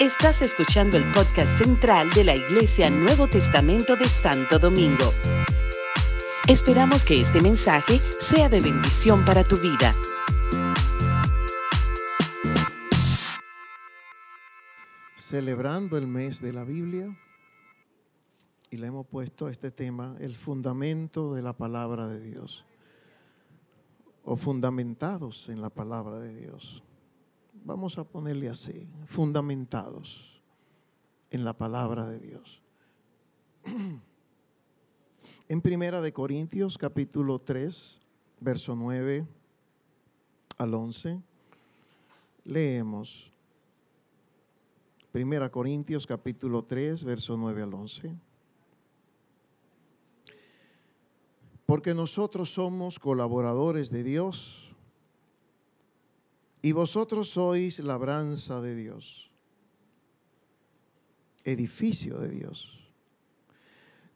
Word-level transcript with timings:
Estás 0.00 0.42
escuchando 0.42 0.98
el 0.98 1.10
podcast 1.12 1.56
central 1.56 2.10
de 2.10 2.22
la 2.22 2.36
Iglesia 2.36 2.90
Nuevo 2.90 3.28
Testamento 3.28 3.96
de 3.96 4.06
Santo 4.06 4.58
Domingo. 4.58 5.10
Esperamos 6.46 7.02
que 7.02 7.18
este 7.18 7.40
mensaje 7.40 7.98
sea 8.20 8.50
de 8.50 8.60
bendición 8.60 9.24
para 9.24 9.42
tu 9.42 9.56
vida. 9.56 9.94
Celebrando 15.16 15.96
el 15.96 16.06
mes 16.06 16.42
de 16.42 16.52
la 16.52 16.64
Biblia 16.64 17.18
y 18.68 18.76
le 18.76 18.88
hemos 18.88 19.06
puesto 19.06 19.48
este 19.48 19.70
tema, 19.70 20.14
el 20.20 20.34
fundamento 20.34 21.32
de 21.32 21.40
la 21.40 21.54
palabra 21.54 22.06
de 22.06 22.20
Dios 22.20 22.66
o 24.24 24.36
fundamentados 24.36 25.48
en 25.48 25.62
la 25.62 25.70
palabra 25.70 26.18
de 26.18 26.34
Dios 26.34 26.82
vamos 27.66 27.98
a 27.98 28.04
ponerle 28.04 28.48
así, 28.48 28.88
fundamentados 29.06 30.40
en 31.30 31.44
la 31.44 31.52
palabra 31.52 32.06
de 32.06 32.20
Dios. 32.20 32.62
En 35.48 35.60
Primera 35.60 36.00
de 36.00 36.12
Corintios 36.12 36.76
capítulo 36.76 37.38
3, 37.38 38.00
verso 38.40 38.74
9 38.74 39.28
al 40.58 40.74
11, 40.74 41.22
leemos 42.42 43.32
Primera 45.12 45.48
Corintios 45.48 46.04
capítulo 46.04 46.64
3, 46.64 47.04
verso 47.04 47.36
9 47.36 47.62
al 47.62 47.74
11. 47.74 48.16
Porque 51.64 51.94
nosotros 51.94 52.52
somos 52.52 52.98
colaboradores 52.98 53.92
de 53.92 54.02
Dios 54.02 54.65
y 56.66 56.72
vosotros 56.72 57.28
sois 57.28 57.78
labranza 57.78 58.60
de 58.60 58.74
Dios, 58.74 59.30
edificio 61.44 62.18
de 62.18 62.28
Dios. 62.28 62.80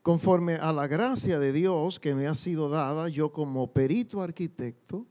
Conforme 0.02 0.56
a 0.56 0.72
la 0.72 0.88
gracia 0.88 1.38
de 1.38 1.52
Dios 1.52 2.00
que 2.00 2.12
me 2.12 2.26
ha 2.26 2.34
sido 2.34 2.68
dada, 2.68 3.08
yo 3.08 3.30
como 3.30 3.72
perito 3.72 4.20
arquitecto 4.20 5.06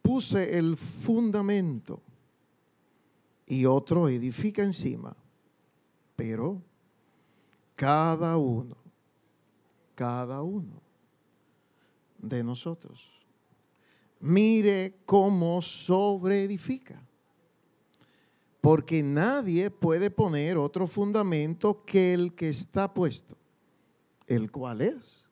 puse 0.00 0.56
el 0.56 0.76
fundamento 0.76 2.00
y 3.44 3.66
otro 3.66 4.08
edifica 4.08 4.62
encima. 4.62 5.16
Pero 6.14 6.62
cada 7.74 8.36
uno, 8.36 8.76
cada 9.96 10.40
uno 10.44 10.80
de 12.18 12.44
nosotros 12.44 13.15
mire 14.20 14.98
cómo 15.04 15.62
sobreedifica. 15.62 17.02
Porque 18.60 19.02
nadie 19.02 19.70
puede 19.70 20.10
poner 20.10 20.56
otro 20.56 20.86
fundamento 20.86 21.84
que 21.84 22.12
el 22.12 22.34
que 22.34 22.48
está 22.48 22.92
puesto, 22.92 23.36
el 24.26 24.50
cual 24.50 24.80
es 24.80 25.28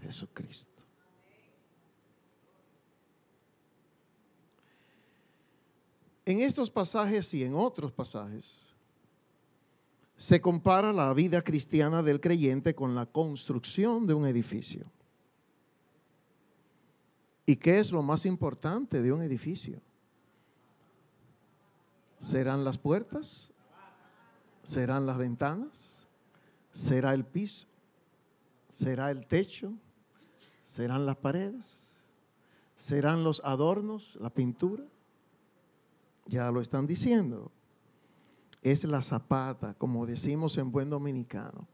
Jesucristo. 0.00 0.82
En 6.24 6.40
estos 6.40 6.70
pasajes 6.70 7.32
y 7.34 7.44
en 7.44 7.54
otros 7.54 7.92
pasajes 7.92 8.66
se 10.16 10.40
compara 10.40 10.92
la 10.92 11.12
vida 11.14 11.42
cristiana 11.42 12.02
del 12.02 12.20
creyente 12.20 12.74
con 12.74 12.94
la 12.94 13.06
construcción 13.06 14.06
de 14.06 14.14
un 14.14 14.26
edificio. 14.26 14.90
¿Y 17.46 17.56
qué 17.56 17.78
es 17.78 17.92
lo 17.92 18.02
más 18.02 18.26
importante 18.26 19.00
de 19.00 19.12
un 19.12 19.22
edificio? 19.22 19.80
¿Serán 22.18 22.64
las 22.64 22.76
puertas? 22.76 23.52
¿Serán 24.64 25.06
las 25.06 25.16
ventanas? 25.16 26.08
¿Será 26.72 27.14
el 27.14 27.24
piso? 27.24 27.66
¿Será 28.68 29.12
el 29.12 29.26
techo? 29.26 29.72
¿Serán 30.64 31.06
las 31.06 31.16
paredes? 31.16 31.86
¿Serán 32.74 33.22
los 33.22 33.40
adornos, 33.44 34.18
la 34.20 34.30
pintura? 34.30 34.84
Ya 36.26 36.50
lo 36.50 36.60
están 36.60 36.88
diciendo. 36.88 37.52
Es 38.60 38.82
la 38.82 39.02
zapata, 39.02 39.74
como 39.74 40.04
decimos 40.04 40.58
en 40.58 40.72
buen 40.72 40.90
dominicano. 40.90 41.68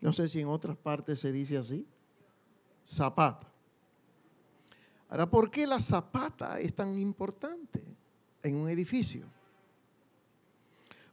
No 0.00 0.14
sé 0.14 0.28
si 0.28 0.40
en 0.40 0.48
otras 0.48 0.78
partes 0.78 1.20
se 1.20 1.30
dice 1.30 1.58
así. 1.58 1.86
Zapata. 2.86 3.52
Ahora, 5.08 5.30
¿por 5.30 5.50
qué 5.50 5.66
la 5.66 5.78
zapata 5.78 6.58
es 6.58 6.74
tan 6.74 6.98
importante 6.98 7.82
en 8.42 8.56
un 8.56 8.68
edificio? 8.68 9.26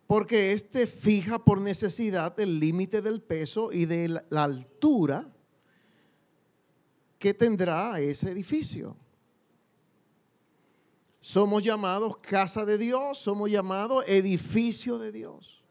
Porque 0.08 0.52
este 0.52 0.88
fija 0.88 1.40
por 1.40 1.62
necesidad 1.62 2.40
el 2.40 2.60
límite 2.60 3.02
del 3.02 3.22
peso 3.22 3.72
y 3.72 3.86
de 3.86 4.22
la 4.30 4.44
altura 4.44 5.30
que 7.20 7.34
tendrá 7.34 8.00
ese 8.00 8.30
edificio. 8.30 8.98
Somos 11.22 11.64
llamados 11.64 12.18
casa 12.18 12.66
de 12.66 12.78
Dios, 12.78 13.18
somos 13.18 13.50
llamados 13.50 14.04
edificio 14.08 15.00
de 15.00 15.12
Dios. 15.14 15.64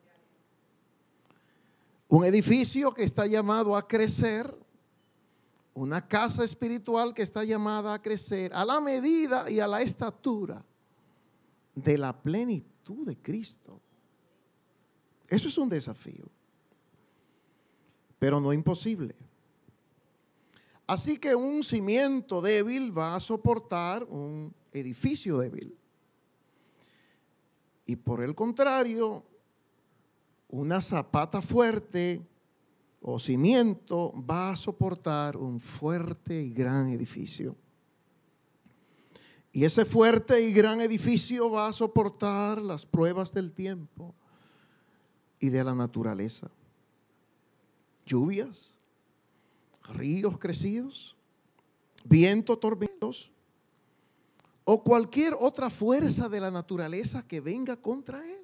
Un 2.09 2.25
edificio 2.25 2.95
que 2.95 3.05
está 3.05 3.27
llamado 3.27 3.77
a 3.77 3.87
crecer 3.87 4.55
una 5.75 6.07
casa 6.07 6.45
espiritual 6.45 7.15
que 7.15 7.23
está 7.23 7.45
llamada 7.45 7.95
a 7.95 8.03
crecer 8.03 8.53
a 8.55 8.65
la 8.65 8.81
medida 8.81 9.51
y 9.51 9.61
a 9.61 9.67
la 9.67 9.83
estatura 9.83 10.65
de 11.75 11.99
la 11.99 12.13
plenitud 12.13 13.07
de 13.07 13.17
Cristo. 13.17 13.81
Eso 15.29 15.49
es 15.49 15.57
un 15.57 15.69
desafío, 15.69 16.27
pero 18.19 18.41
no 18.41 18.53
imposible. 18.53 19.15
Así 20.87 21.17
que 21.17 21.35
un 21.35 21.63
cimiento 21.63 22.43
débil 22.43 22.97
va 22.97 23.17
a 23.17 23.21
soportar 23.21 24.05
un 24.05 24.55
edificio 24.73 25.39
débil. 25.39 25.75
Y 27.87 27.97
por 27.97 28.23
el 28.23 28.35
contrario, 28.35 29.25
una 30.49 30.83
zapata 30.83 31.41
fuerte 31.41 32.21
o 33.03 33.19
cimiento 33.19 34.13
va 34.29 34.53
a 34.53 34.57
soportar 34.57 35.37
un 35.37 35.59
fuerte 35.59 36.41
y 36.41 36.53
gran 36.53 36.89
edificio. 36.89 37.57
Y 39.53 39.65
ese 39.65 39.85
fuerte 39.85 40.41
y 40.41 40.53
gran 40.53 40.81
edificio 40.81 41.51
va 41.51 41.67
a 41.69 41.73
soportar 41.73 42.63
las 42.63 42.87
pruebas 42.87 43.33
del 43.33 43.53
tiempo 43.53 44.15
y 45.39 45.51
de 45.51 45.65
la 45.65 45.75
naturaleza. 45.75 46.51
Lluvias, 48.07 48.71
ríos 49.93 50.39
crecidos, 50.39 51.17
viento 52.05 52.57
tormentos 52.57 53.33
o 54.65 54.83
cualquier 54.83 55.35
otra 55.39 55.71
fuerza 55.71 56.29
de 56.29 56.41
la 56.41 56.51
naturaleza 56.51 57.27
que 57.27 57.41
venga 57.41 57.77
contra 57.77 58.25
él. 58.25 58.42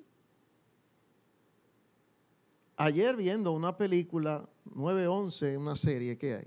Ayer 2.80 3.16
viendo 3.16 3.50
una 3.50 3.76
película 3.76 4.48
911, 4.66 5.56
una 5.58 5.74
serie 5.74 6.16
que 6.16 6.34
hay, 6.34 6.46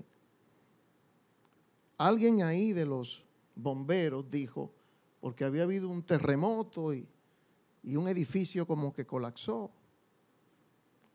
alguien 1.98 2.42
ahí 2.42 2.72
de 2.72 2.86
los 2.86 3.22
bomberos 3.54 4.30
dijo, 4.30 4.72
porque 5.20 5.44
había 5.44 5.64
habido 5.64 5.90
un 5.90 6.02
terremoto 6.02 6.94
y, 6.94 7.06
y 7.82 7.96
un 7.96 8.08
edificio 8.08 8.66
como 8.66 8.94
que 8.94 9.04
colapsó. 9.04 9.70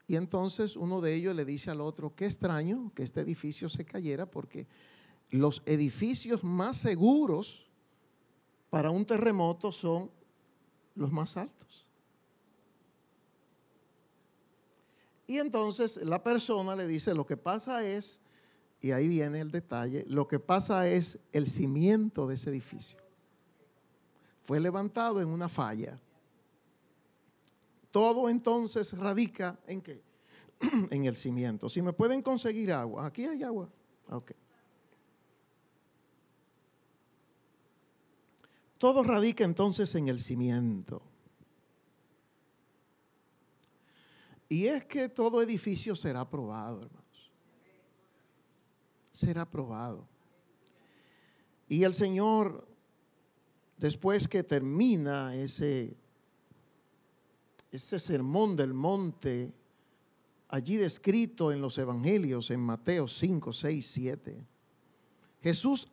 Y 0.06 0.18
entonces 0.18 0.76
uno 0.76 1.02
de 1.02 1.16
ellos 1.16 1.36
le 1.36 1.46
dice 1.46 1.72
al 1.72 1.82
otro, 1.82 2.14
qué 2.14 2.26
extraño 2.26 2.92
que 2.94 3.02
este 3.02 3.22
edificio 3.22 3.70
se 3.70 3.86
cayera 3.86 4.30
porque 4.30 4.68
los 5.32 5.64
edificios 5.66 6.44
más 6.44 6.78
seguros 6.78 7.68
para 8.70 8.92
un 8.92 9.04
terremoto 9.04 9.72
son 9.72 10.12
los 10.94 11.12
más 11.12 11.38
altos. 11.38 11.87
Y 15.28 15.40
entonces 15.40 15.98
la 15.98 16.24
persona 16.24 16.76
le 16.76 16.88
dice, 16.88 17.14
lo 17.14 17.26
que 17.26 17.36
pasa 17.36 17.86
es, 17.86 18.20
y 18.80 18.92
ahí 18.92 19.10
viene 19.10 19.42
el 19.42 19.52
detalle, 19.52 20.06
lo 20.08 20.28
que 20.28 20.40
pasa 20.40 20.88
es 20.88 21.20
el 21.34 21.48
cimiento 21.48 22.28
de 22.28 22.36
ese 22.36 22.50
edificio. 22.50 22.98
Fue 24.44 24.62
levantado 24.62 25.20
en 25.20 25.28
una 25.28 25.50
falla. 25.50 26.00
Todo 27.92 28.30
entonces 28.30 28.98
radica 28.98 29.60
en 29.68 29.82
qué? 29.82 30.02
en 30.92 31.06
el 31.06 31.18
cimiento. 31.18 31.68
Si 31.68 31.82
me 31.82 31.92
pueden 31.92 32.22
conseguir 32.22 32.72
agua, 32.72 33.06
aquí 33.06 33.26
hay 33.26 33.44
agua. 33.44 33.70
Ok. 34.10 34.32
Todo 38.78 39.04
radica 39.04 39.44
entonces 39.44 39.94
en 39.96 40.08
el 40.08 40.20
cimiento. 40.20 41.02
Y 44.50 44.68
es 44.68 44.86
que 44.86 45.10
todo 45.10 45.42
edificio 45.42 45.96
será 45.96 46.22
aprobado, 46.22 46.84
hermanos. 46.84 47.32
Será 49.12 49.42
aprobado. 49.42 50.08
Y 51.68 51.84
el 51.84 51.94
Señor, 51.94 52.68
después 53.78 54.28
que 54.28 54.44
termina 54.44 55.36
ese 55.36 55.98
ese 57.72 58.00
sermón 58.00 58.56
del 58.56 58.74
monte, 58.74 59.54
allí 60.50 60.78
descrito 60.78 61.52
en 61.52 61.62
los 61.62 61.78
evangelios, 61.78 62.50
en 62.52 62.60
Mateo 62.60 63.08
5, 63.08 63.54
6, 63.54 63.90
7, 63.94 64.48
Jesús 65.42 65.88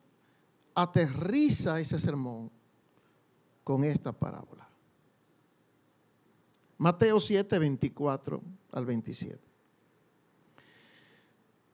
aterriza 0.75 1.81
ese 1.81 1.99
sermón 1.99 2.51
con 3.63 3.85
esta 3.85 4.13
parábola. 4.13 4.64
Mateo 6.85 7.19
7, 7.19 7.59
24 7.59 8.43
al 8.73 8.85
27. 8.85 9.39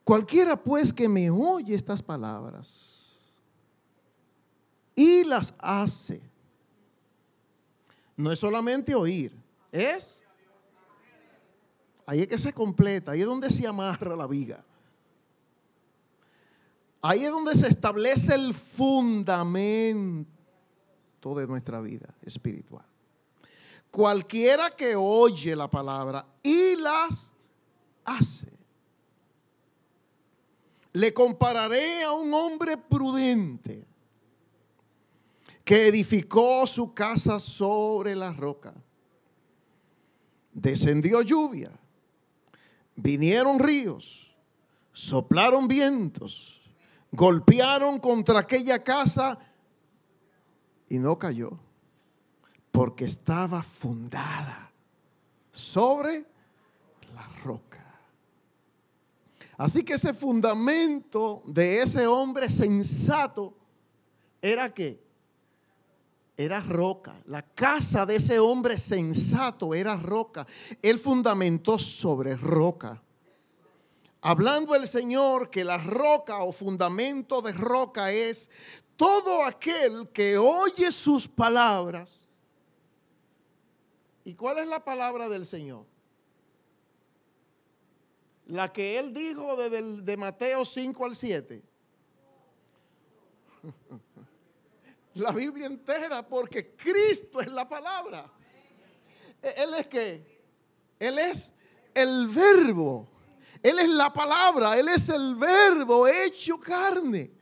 Cualquiera 0.04 0.54
pues 0.54 0.92
que 0.92 1.08
me 1.08 1.28
oye 1.28 1.74
estas 1.74 2.00
palabras 2.00 3.18
y 4.94 5.24
las 5.24 5.52
hace, 5.58 6.22
no 8.16 8.30
es 8.30 8.38
solamente 8.38 8.94
oír, 8.94 9.32
es, 9.72 10.20
ahí 12.06 12.20
es 12.20 12.28
que 12.28 12.38
se 12.38 12.52
completa, 12.52 13.10
ahí 13.10 13.22
es 13.22 13.26
donde 13.26 13.50
se 13.50 13.66
amarra 13.66 14.14
la 14.14 14.28
viga. 14.28 14.64
Ahí 17.02 17.24
es 17.24 17.32
donde 17.32 17.56
se 17.56 17.66
establece 17.66 18.36
el 18.36 18.54
fundamento 18.54 20.28
de 21.34 21.48
nuestra 21.48 21.80
vida 21.80 22.14
espiritual. 22.22 22.86
Cualquiera 23.90 24.70
que 24.70 24.94
oye 24.96 25.56
la 25.56 25.68
palabra 25.68 26.26
y 26.42 26.76
las 26.76 27.30
hace. 28.04 28.48
Le 30.92 31.12
compararé 31.14 32.02
a 32.02 32.12
un 32.12 32.32
hombre 32.34 32.76
prudente 32.76 33.86
que 35.64 35.88
edificó 35.88 36.66
su 36.66 36.94
casa 36.94 37.38
sobre 37.38 38.16
la 38.16 38.32
roca. 38.32 38.74
Descendió 40.52 41.22
lluvia, 41.22 41.70
vinieron 42.96 43.58
ríos, 43.58 44.34
soplaron 44.92 45.68
vientos 45.68 46.60
golpearon 47.12 47.98
contra 47.98 48.40
aquella 48.40 48.82
casa 48.82 49.38
y 50.88 50.98
no 50.98 51.18
cayó, 51.18 51.58
porque 52.70 53.04
estaba 53.04 53.62
fundada 53.62 54.70
sobre 55.50 56.24
la 57.14 57.26
roca. 57.44 57.84
Así 59.56 59.82
que 59.82 59.94
ese 59.94 60.14
fundamento 60.14 61.42
de 61.46 61.82
ese 61.82 62.06
hombre 62.06 62.48
sensato 62.48 63.54
era 64.40 64.72
que 64.72 65.02
era 66.36 66.60
roca. 66.60 67.14
La 67.26 67.42
casa 67.42 68.06
de 68.06 68.16
ese 68.16 68.38
hombre 68.38 68.78
sensato 68.78 69.74
era 69.74 69.96
roca. 69.96 70.46
Él 70.80 70.98
fundamentó 70.98 71.78
sobre 71.78 72.36
roca. 72.36 73.02
Hablando 74.22 74.74
el 74.74 74.86
Señor 74.88 75.50
que 75.50 75.64
la 75.64 75.76
roca 75.76 76.42
o 76.42 76.52
fundamento 76.52 77.42
de 77.42 77.52
roca 77.52 78.10
es 78.12 78.48
todo 78.96 79.44
aquel 79.44 80.08
que 80.08 80.38
oye 80.38 80.90
sus 80.92 81.28
palabras. 81.28 82.19
¿Y 84.24 84.34
cuál 84.34 84.58
es 84.58 84.68
la 84.68 84.84
palabra 84.84 85.28
del 85.28 85.46
Señor? 85.46 85.86
La 88.46 88.72
que 88.72 88.98
él 88.98 89.14
dijo 89.14 89.56
de, 89.56 90.16
Mateo 90.16 90.64
5 90.64 91.04
al 91.04 91.14
7. 91.14 91.62
La 95.14 95.32
Biblia 95.32 95.66
entera, 95.66 96.26
porque 96.26 96.74
Cristo 96.76 97.40
es 97.40 97.50
la 97.50 97.68
palabra. 97.68 98.32
Él 99.42 99.74
es 99.74 99.88
que, 99.88 100.24
Él 101.00 101.18
es 101.18 101.52
el 101.92 102.28
verbo. 102.28 103.08
Él 103.62 103.80
es 103.80 103.88
la 103.90 104.12
palabra, 104.12 104.78
Él 104.78 104.88
es 104.88 105.08
el 105.08 105.34
verbo 105.34 106.06
hecho 106.06 106.60
carne. 106.60 107.39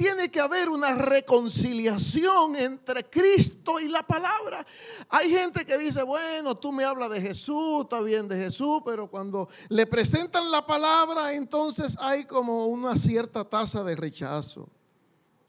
Tiene 0.00 0.30
que 0.30 0.40
haber 0.40 0.70
una 0.70 0.94
reconciliación 0.94 2.56
entre 2.56 3.04
Cristo 3.04 3.78
y 3.78 3.86
la 3.86 4.02
palabra. 4.02 4.64
Hay 5.10 5.28
gente 5.28 5.66
que 5.66 5.76
dice, 5.76 6.02
bueno, 6.02 6.54
tú 6.54 6.72
me 6.72 6.84
hablas 6.84 7.10
de 7.10 7.20
Jesús, 7.20 7.82
está 7.82 8.00
bien 8.00 8.26
de 8.26 8.40
Jesús, 8.40 8.80
pero 8.82 9.10
cuando 9.10 9.50
le 9.68 9.86
presentan 9.86 10.50
la 10.50 10.66
palabra, 10.66 11.34
entonces 11.34 11.98
hay 12.00 12.24
como 12.24 12.68
una 12.68 12.96
cierta 12.96 13.44
tasa 13.44 13.84
de 13.84 13.94
rechazo. 13.94 14.70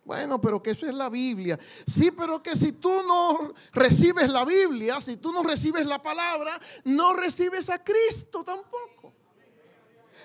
Bueno, 0.03 0.41
pero 0.41 0.61
que 0.61 0.71
eso 0.71 0.85
es 0.85 0.95
la 0.95 1.09
Biblia. 1.09 1.57
Sí, 1.87 2.11
pero 2.11 2.43
que 2.43 2.53
si 2.57 2.73
tú 2.73 2.91
no 3.07 3.53
recibes 3.71 4.29
la 4.29 4.43
Biblia, 4.43 4.99
si 4.99 5.15
tú 5.15 5.31
no 5.31 5.43
recibes 5.43 5.85
la 5.85 6.01
palabra, 6.01 6.59
no 6.83 7.13
recibes 7.13 7.69
a 7.69 7.81
Cristo 7.81 8.43
tampoco. 8.43 9.20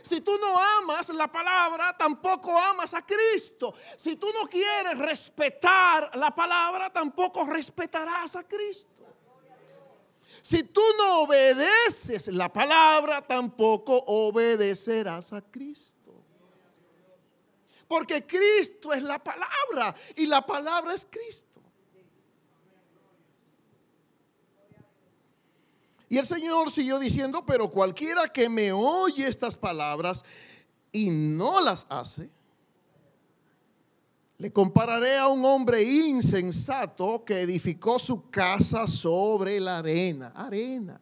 Si 0.03 0.21
tú 0.21 0.33
no 0.39 0.59
amas 0.79 1.09
la 1.11 1.31
palabra, 1.31 1.97
tampoco 1.97 2.57
amas 2.57 2.95
a 2.95 3.05
Cristo. 3.05 3.75
Si 3.97 4.17
tú 4.17 4.29
no 4.33 4.49
quieres 4.49 4.99
respetar 4.99 6.17
la 6.17 6.35
palabra, 6.35 6.93
tampoco 6.93 7.45
respetarás 7.45 8.37
a 8.37 8.45
Cristo. 8.45 8.91
Si 10.43 10.63
tú 10.63 10.83
no 10.97 11.23
obedeces 11.23 12.29
la 12.29 12.53
palabra, 12.53 13.21
tampoco 13.21 13.97
obedecerás 14.07 15.33
a 15.33 15.43
Cristo. 15.43 15.97
Porque 17.89 18.25
Cristo 18.25 18.93
es 18.93 19.03
la 19.03 19.19
palabra 19.19 19.95
y 20.15 20.27
la 20.27 20.43
palabra 20.43 20.95
es 20.95 21.07
Cristo. 21.11 21.56
Y 26.09 26.19
el 26.19 26.27
Señor 26.27 26.71
siguió 26.71 26.99
diciendo, 26.99 27.45
pero 27.47 27.71
cualquiera 27.71 28.29
que 28.29 28.49
me 28.49 28.73
oye 28.73 29.27
estas 29.27 29.57
palabras 29.57 30.25
y 30.93 31.11
no 31.11 31.61
las 31.61 31.87
hace, 31.89 32.31
le 34.39 34.53
compararé 34.53 35.17
a 35.17 35.29
un 35.29 35.45
hombre 35.45 35.83
insensato 35.83 37.25
que 37.25 37.41
edificó 37.41 37.99
su 37.99 38.31
casa 38.31 38.87
sobre 38.87 39.59
la 39.59 39.79
arena. 39.79 40.29
Arena. 40.35 41.01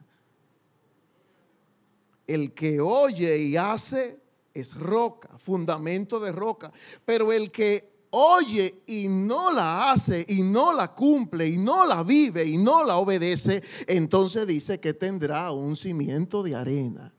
El 2.26 2.54
que 2.54 2.80
oye 2.80 3.36
y 3.38 3.56
hace 3.56 4.18
es 4.54 4.74
roca, 4.74 5.36
fundamento 5.38 6.20
de 6.20 6.32
roca. 6.32 6.72
Pero 7.04 7.32
el 7.32 7.50
que 7.50 7.93
oye 8.16 8.82
y 8.86 9.08
no 9.08 9.50
la 9.50 9.90
hace 9.90 10.24
y 10.28 10.42
no 10.42 10.72
la 10.72 10.94
cumple 10.94 11.48
y 11.48 11.56
no 11.56 11.84
la 11.84 12.04
vive 12.04 12.44
y 12.44 12.56
no 12.56 12.84
la 12.84 12.96
obedece, 12.96 13.62
entonces 13.88 14.46
dice 14.46 14.78
que 14.78 14.94
tendrá 14.94 15.50
un 15.50 15.74
cimiento 15.74 16.42
de 16.44 16.54
arena. 16.54 17.12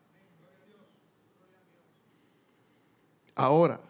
Ahora, 3.36 3.82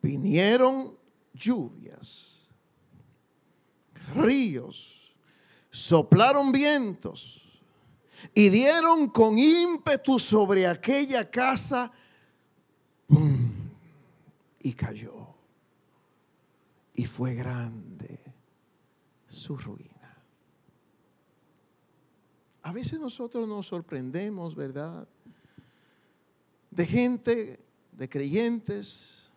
vinieron 0.00 0.96
lluvias, 1.34 2.46
ríos, 4.14 5.12
soplaron 5.68 6.52
vientos 6.52 7.60
y 8.32 8.50
dieron 8.50 9.08
con 9.08 9.36
ímpetu 9.36 10.20
sobre 10.20 10.64
aquella 10.64 11.28
casa 11.28 11.90
y 14.60 14.72
cayó. 14.74 15.21
Y 16.94 17.04
fue 17.06 17.34
grande 17.34 18.20
su 19.26 19.56
ruina. 19.56 19.92
A 22.62 22.72
veces 22.72 23.00
nosotros 23.00 23.48
nos 23.48 23.66
sorprendemos, 23.66 24.54
¿verdad? 24.54 25.08
De 26.70 26.86
gente, 26.86 27.64
de 27.90 28.08
creyentes, 28.08 29.30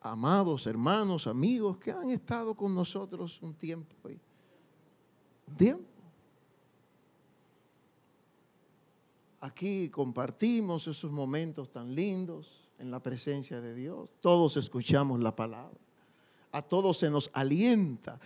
amados, 0.00 0.66
hermanos, 0.66 1.26
amigos, 1.26 1.78
que 1.78 1.90
han 1.90 2.10
estado 2.10 2.54
con 2.54 2.74
nosotros 2.74 3.40
un 3.40 3.54
tiempo. 3.54 3.96
Un 5.46 5.56
tiempo. 5.56 5.90
Aquí 9.40 9.88
compartimos 9.88 10.86
esos 10.86 11.10
momentos 11.10 11.70
tan 11.70 11.94
lindos 11.94 12.68
en 12.78 12.90
la 12.90 13.02
presencia 13.02 13.60
de 13.60 13.74
Dios. 13.74 14.12
Todos 14.20 14.58
escuchamos 14.58 15.20
la 15.20 15.34
palabra. 15.34 15.78
A 16.52 16.62
todos 16.62 16.98
se 16.98 17.10
nos 17.10 17.30
alienta, 17.32 18.18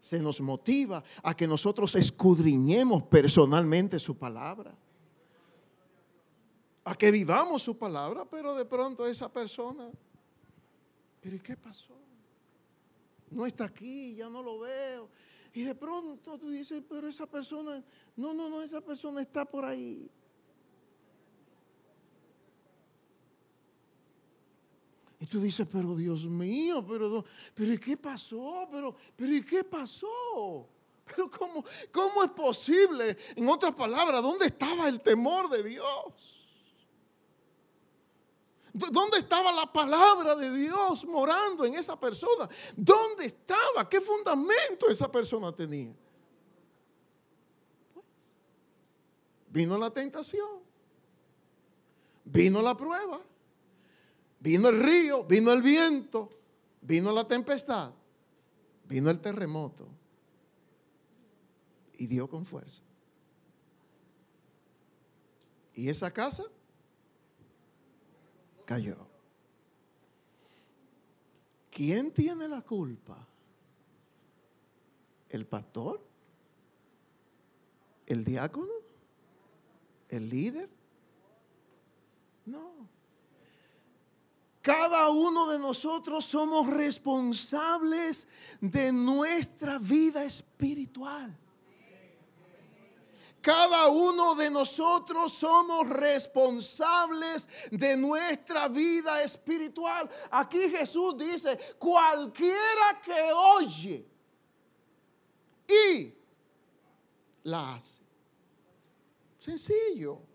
se 0.00 0.18
nos 0.18 0.40
motiva 0.40 1.02
a 1.22 1.34
que 1.34 1.46
nosotros 1.46 1.94
escudriñemos 1.94 3.02
personalmente 3.04 3.98
su 3.98 4.16
palabra. 4.16 4.74
A 6.84 6.94
que 6.94 7.10
vivamos 7.10 7.62
su 7.62 7.76
palabra, 7.76 8.24
pero 8.24 8.54
de 8.54 8.64
pronto 8.64 9.06
esa 9.06 9.30
persona, 9.30 9.88
pero 11.20 11.36
¿y 11.36 11.40
qué 11.40 11.56
pasó? 11.56 11.94
No 13.30 13.46
está 13.46 13.64
aquí, 13.64 14.16
ya 14.16 14.28
no 14.28 14.42
lo 14.42 14.58
veo. 14.58 15.08
Y 15.52 15.62
de 15.62 15.74
pronto 15.74 16.38
tú 16.38 16.50
dices, 16.50 16.82
pero 16.88 17.08
esa 17.08 17.26
persona, 17.26 17.82
no, 18.16 18.34
no, 18.34 18.48
no, 18.48 18.62
esa 18.62 18.80
persona 18.80 19.20
está 19.20 19.44
por 19.44 19.64
ahí. 19.64 20.10
Tú 25.26 25.40
dices, 25.40 25.66
pero 25.70 25.94
Dios 25.94 26.24
mío, 26.24 26.84
pero, 26.86 27.24
pero 27.54 27.72
¿y 27.72 27.78
qué 27.78 27.96
pasó? 27.96 28.66
Pero, 28.70 28.96
pero 29.14 29.34
¿y 29.34 29.44
qué 29.44 29.64
pasó? 29.64 30.66
Pero 31.04 31.28
¿cómo, 31.30 31.64
¿cómo 31.92 32.22
es 32.24 32.30
posible? 32.30 33.16
En 33.36 33.48
otras 33.48 33.74
palabras, 33.74 34.22
¿dónde 34.22 34.46
estaba 34.46 34.88
el 34.88 35.00
temor 35.00 35.50
de 35.50 35.62
Dios? 35.62 36.40
¿Dónde 38.72 39.18
estaba 39.18 39.52
la 39.52 39.70
palabra 39.70 40.36
de 40.36 40.52
Dios 40.52 41.04
morando 41.04 41.64
en 41.64 41.74
esa 41.74 41.98
persona? 41.98 42.48
¿Dónde 42.76 43.26
estaba? 43.26 43.88
¿Qué 43.88 44.00
fundamento 44.00 44.88
esa 44.88 45.10
persona 45.10 45.54
tenía? 45.54 45.92
Pues, 47.92 48.04
vino 49.48 49.76
la 49.76 49.90
tentación, 49.90 50.60
vino 52.24 52.62
la 52.62 52.76
prueba, 52.76 53.20
vino 54.40 54.68
el 54.68 54.82
río, 54.82 55.24
vino 55.24 55.52
el 55.52 55.62
viento, 55.62 56.30
vino 56.80 57.12
la 57.12 57.28
tempestad, 57.28 57.92
vino 58.88 59.10
el 59.10 59.20
terremoto 59.20 59.86
y 61.94 62.06
dio 62.06 62.28
con 62.28 62.44
fuerza. 62.44 62.82
¿Y 65.74 65.88
esa 65.88 66.10
casa? 66.10 66.44
cayó. 68.70 68.96
¿Quién 71.72 72.12
tiene 72.12 72.46
la 72.46 72.62
culpa? 72.62 73.26
¿El 75.28 75.44
pastor? 75.44 76.00
¿El 78.06 78.24
diácono? 78.24 78.72
¿El 80.08 80.28
líder? 80.28 80.70
No. 82.46 82.88
Cada 84.62 85.08
uno 85.08 85.50
de 85.50 85.58
nosotros 85.58 86.24
somos 86.24 86.66
responsables 86.66 88.28
de 88.60 88.92
nuestra 88.92 89.78
vida 89.78 90.22
espiritual. 90.24 91.34
Cada 93.40 93.88
uno 93.88 94.34
de 94.34 94.50
nosotros 94.50 95.32
somos 95.32 95.88
responsables 95.88 97.48
de 97.70 97.96
nuestra 97.96 98.68
vida 98.68 99.22
espiritual. 99.22 100.10
Aquí 100.30 100.68
Jesús 100.68 101.16
dice, 101.16 101.58
cualquiera 101.78 103.00
que 103.02 103.32
oye 103.32 104.06
y 105.66 106.14
la 107.44 107.76
hace. 107.76 108.00
Sencillo. 109.38 110.29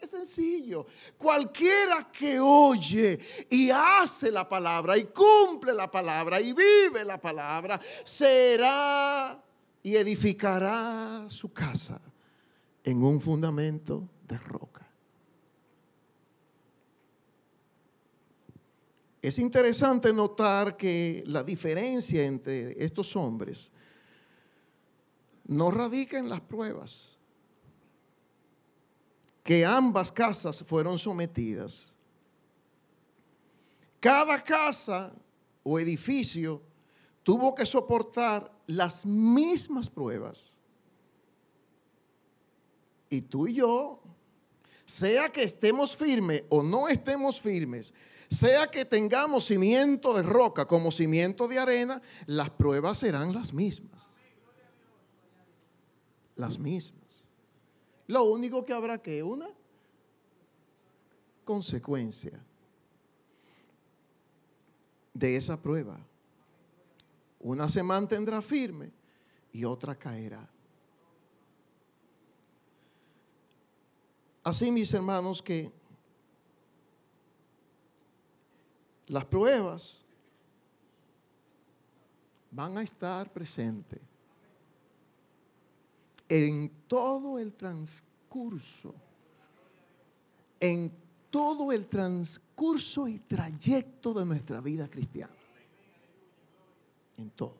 Es 0.00 0.10
sencillo. 0.10 0.86
Cualquiera 1.16 2.06
que 2.12 2.38
oye 2.38 3.18
y 3.50 3.70
hace 3.70 4.30
la 4.30 4.48
palabra 4.48 4.96
y 4.96 5.06
cumple 5.06 5.74
la 5.74 5.90
palabra 5.90 6.40
y 6.40 6.52
vive 6.52 7.04
la 7.04 7.20
palabra 7.20 7.80
será 8.04 9.42
y 9.82 9.96
edificará 9.96 11.26
su 11.28 11.52
casa 11.52 12.00
en 12.84 13.02
un 13.02 13.20
fundamento 13.20 14.08
de 14.26 14.38
roca. 14.38 14.88
Es 19.20 19.38
interesante 19.38 20.12
notar 20.12 20.76
que 20.76 21.24
la 21.26 21.42
diferencia 21.42 22.24
entre 22.24 22.82
estos 22.82 23.16
hombres 23.16 23.72
no 25.46 25.70
radica 25.70 26.18
en 26.18 26.28
las 26.28 26.40
pruebas, 26.40 27.17
que 29.48 29.64
ambas 29.64 30.12
casas 30.12 30.62
fueron 30.62 30.98
sometidas. 30.98 31.86
Cada 33.98 34.44
casa 34.44 35.10
o 35.62 35.78
edificio 35.78 36.60
tuvo 37.22 37.54
que 37.54 37.64
soportar 37.64 38.52
las 38.66 39.06
mismas 39.06 39.88
pruebas. 39.88 40.52
Y 43.08 43.22
tú 43.22 43.48
y 43.48 43.54
yo, 43.54 44.02
sea 44.84 45.30
que 45.30 45.44
estemos 45.44 45.96
firmes 45.96 46.44
o 46.50 46.62
no 46.62 46.86
estemos 46.86 47.40
firmes, 47.40 47.94
sea 48.28 48.66
que 48.66 48.84
tengamos 48.84 49.46
cimiento 49.46 50.12
de 50.12 50.24
roca 50.24 50.66
como 50.66 50.92
cimiento 50.92 51.48
de 51.48 51.58
arena, 51.58 52.02
las 52.26 52.50
pruebas 52.50 52.98
serán 52.98 53.32
las 53.32 53.54
mismas. 53.54 54.10
Las 56.36 56.58
mismas. 56.58 56.97
Lo 58.08 58.24
único 58.24 58.64
que 58.64 58.72
habrá 58.72 59.00
que 59.00 59.22
una 59.22 59.48
consecuencia 61.44 62.42
de 65.12 65.36
esa 65.36 65.60
prueba. 65.60 65.98
Una 67.40 67.68
se 67.68 67.82
mantendrá 67.82 68.40
firme 68.40 68.90
y 69.52 69.64
otra 69.64 69.94
caerá. 69.94 70.48
Así, 74.42 74.70
mis 74.70 74.92
hermanos, 74.94 75.42
que 75.42 75.70
las 79.06 79.24
pruebas 79.26 79.98
van 82.50 82.78
a 82.78 82.82
estar 82.82 83.30
presentes 83.30 84.07
en 86.28 86.70
todo 86.86 87.38
el 87.38 87.54
transcurso, 87.54 88.94
en 90.60 90.92
todo 91.30 91.72
el 91.72 91.86
transcurso 91.86 93.08
y 93.08 93.18
trayecto 93.18 94.12
de 94.14 94.26
nuestra 94.26 94.60
vida 94.60 94.88
cristiana 94.88 95.34
en 97.18 97.30
todo. 97.30 97.56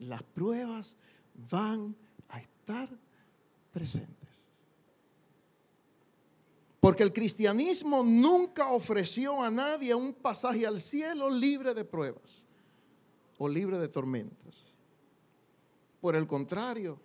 Las 0.00 0.22
pruebas 0.22 0.96
van 1.50 1.96
a 2.28 2.38
estar 2.38 2.88
presentes. 3.72 4.14
Porque 6.80 7.02
el 7.02 7.12
cristianismo 7.12 8.04
nunca 8.04 8.70
ofreció 8.72 9.42
a 9.42 9.50
nadie 9.50 9.94
un 9.94 10.12
pasaje 10.12 10.66
al 10.66 10.80
cielo 10.80 11.30
libre 11.30 11.72
de 11.72 11.84
pruebas 11.84 12.44
o 13.38 13.48
libre 13.48 13.78
de 13.78 13.88
tormentas. 13.88 14.73
Por 16.04 16.16
el 16.16 16.26
contrario, 16.26 17.00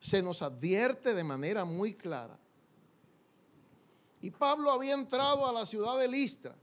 se 0.00 0.20
nos 0.20 0.42
advierte 0.42 1.14
de 1.14 1.24
manera 1.24 1.64
muy 1.64 1.94
clara. 1.94 2.38
Y 4.20 4.28
Pablo 4.30 4.70
había 4.70 4.92
entrado 4.92 5.46
a 5.46 5.52
la 5.54 5.64
ciudad 5.64 5.98
de 5.98 6.08
Listra 6.08 6.54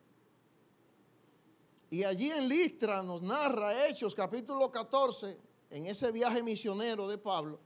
y 1.89 2.03
allí 2.03 2.29
en 2.29 2.47
Listra 2.47 3.01
nos 3.01 3.23
narra 3.23 3.87
Hechos 3.87 4.13
capítulo 4.13 4.71
14, 4.71 5.39
en 5.71 5.87
ese 5.87 6.11
viaje 6.11 6.43
misionero 6.43 7.07
de 7.07 7.17
Pablo, 7.17 7.59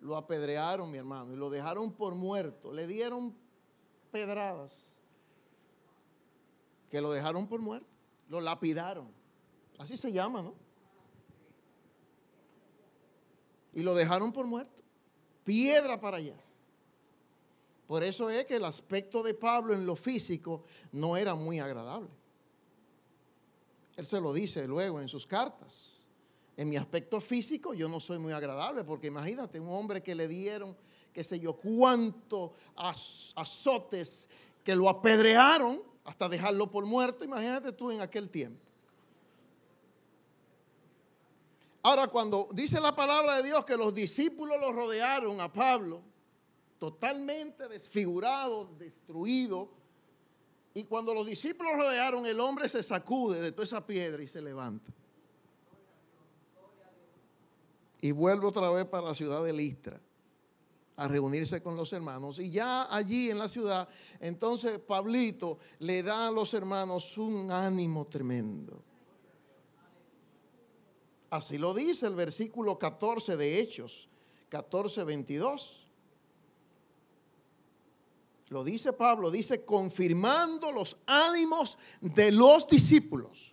lo 0.00 0.16
apedrearon, 0.16 0.90
mi 0.90 0.98
hermano, 0.98 1.34
y 1.34 1.36
lo 1.36 1.48
dejaron 1.48 1.92
por 1.92 2.16
muerto. 2.16 2.72
Le 2.72 2.88
dieron 2.88 3.32
pedradas 4.10 4.90
que 6.90 7.00
lo 7.00 7.12
dejaron 7.12 7.46
por 7.46 7.60
muerto. 7.60 7.86
Lo 8.28 8.40
lapidaron. 8.40 9.08
Así 9.78 9.96
se 9.96 10.10
llama, 10.10 10.42
¿no? 10.42 10.65
Y 13.76 13.82
lo 13.82 13.94
dejaron 13.94 14.32
por 14.32 14.46
muerto. 14.46 14.82
Piedra 15.44 16.00
para 16.00 16.16
allá. 16.16 16.34
Por 17.86 18.02
eso 18.02 18.30
es 18.30 18.46
que 18.46 18.56
el 18.56 18.64
aspecto 18.64 19.22
de 19.22 19.34
Pablo 19.34 19.74
en 19.74 19.84
lo 19.84 19.94
físico 19.94 20.64
no 20.92 21.14
era 21.16 21.34
muy 21.34 21.60
agradable. 21.60 22.08
Él 23.96 24.06
se 24.06 24.18
lo 24.18 24.32
dice 24.32 24.66
luego 24.66 24.98
en 25.00 25.08
sus 25.08 25.26
cartas. 25.26 26.00
En 26.56 26.70
mi 26.70 26.76
aspecto 26.78 27.20
físico 27.20 27.74
yo 27.74 27.86
no 27.86 28.00
soy 28.00 28.18
muy 28.18 28.32
agradable, 28.32 28.82
porque 28.82 29.08
imagínate, 29.08 29.60
un 29.60 29.68
hombre 29.68 30.02
que 30.02 30.14
le 30.14 30.26
dieron, 30.26 30.74
qué 31.12 31.22
sé 31.22 31.38
yo, 31.38 31.54
cuánto 31.54 32.54
azotes, 32.76 34.26
que 34.64 34.74
lo 34.74 34.88
apedrearon 34.88 35.82
hasta 36.04 36.30
dejarlo 36.30 36.70
por 36.70 36.86
muerto, 36.86 37.26
imagínate 37.26 37.72
tú 37.72 37.90
en 37.90 38.00
aquel 38.00 38.30
tiempo. 38.30 38.65
Ahora, 41.86 42.08
cuando 42.08 42.48
dice 42.52 42.80
la 42.80 42.96
palabra 42.96 43.36
de 43.36 43.44
Dios 43.44 43.64
que 43.64 43.76
los 43.76 43.94
discípulos 43.94 44.60
lo 44.60 44.72
rodearon 44.72 45.40
a 45.40 45.52
Pablo, 45.52 46.02
totalmente 46.80 47.68
desfigurado, 47.68 48.66
destruido, 48.76 49.70
y 50.74 50.82
cuando 50.82 51.14
los 51.14 51.24
discípulos 51.24 51.74
rodearon, 51.76 52.26
el 52.26 52.40
hombre 52.40 52.68
se 52.68 52.82
sacude 52.82 53.40
de 53.40 53.52
toda 53.52 53.62
esa 53.62 53.86
piedra 53.86 54.20
y 54.20 54.26
se 54.26 54.42
levanta. 54.42 54.92
Y 58.00 58.10
vuelve 58.10 58.48
otra 58.48 58.68
vez 58.72 58.86
para 58.86 59.06
la 59.06 59.14
ciudad 59.14 59.44
de 59.44 59.52
Listra 59.52 60.00
a 60.96 61.06
reunirse 61.06 61.62
con 61.62 61.76
los 61.76 61.92
hermanos. 61.92 62.40
Y 62.40 62.50
ya 62.50 62.92
allí 62.92 63.30
en 63.30 63.38
la 63.38 63.46
ciudad, 63.46 63.88
entonces 64.18 64.80
Pablito 64.80 65.60
le 65.78 66.02
da 66.02 66.26
a 66.26 66.30
los 66.32 66.52
hermanos 66.52 67.16
un 67.16 67.52
ánimo 67.52 68.08
tremendo. 68.08 68.82
Así 71.36 71.58
lo 71.58 71.74
dice 71.74 72.06
el 72.06 72.14
versículo 72.14 72.78
14 72.78 73.36
de 73.36 73.60
Hechos, 73.60 74.08
14, 74.48 75.04
22. 75.04 75.86
Lo 78.48 78.64
dice 78.64 78.94
Pablo, 78.94 79.30
dice 79.30 79.62
confirmando 79.62 80.72
los 80.72 80.96
ánimos 81.04 81.76
de 82.00 82.32
los 82.32 82.66
discípulos. 82.68 83.52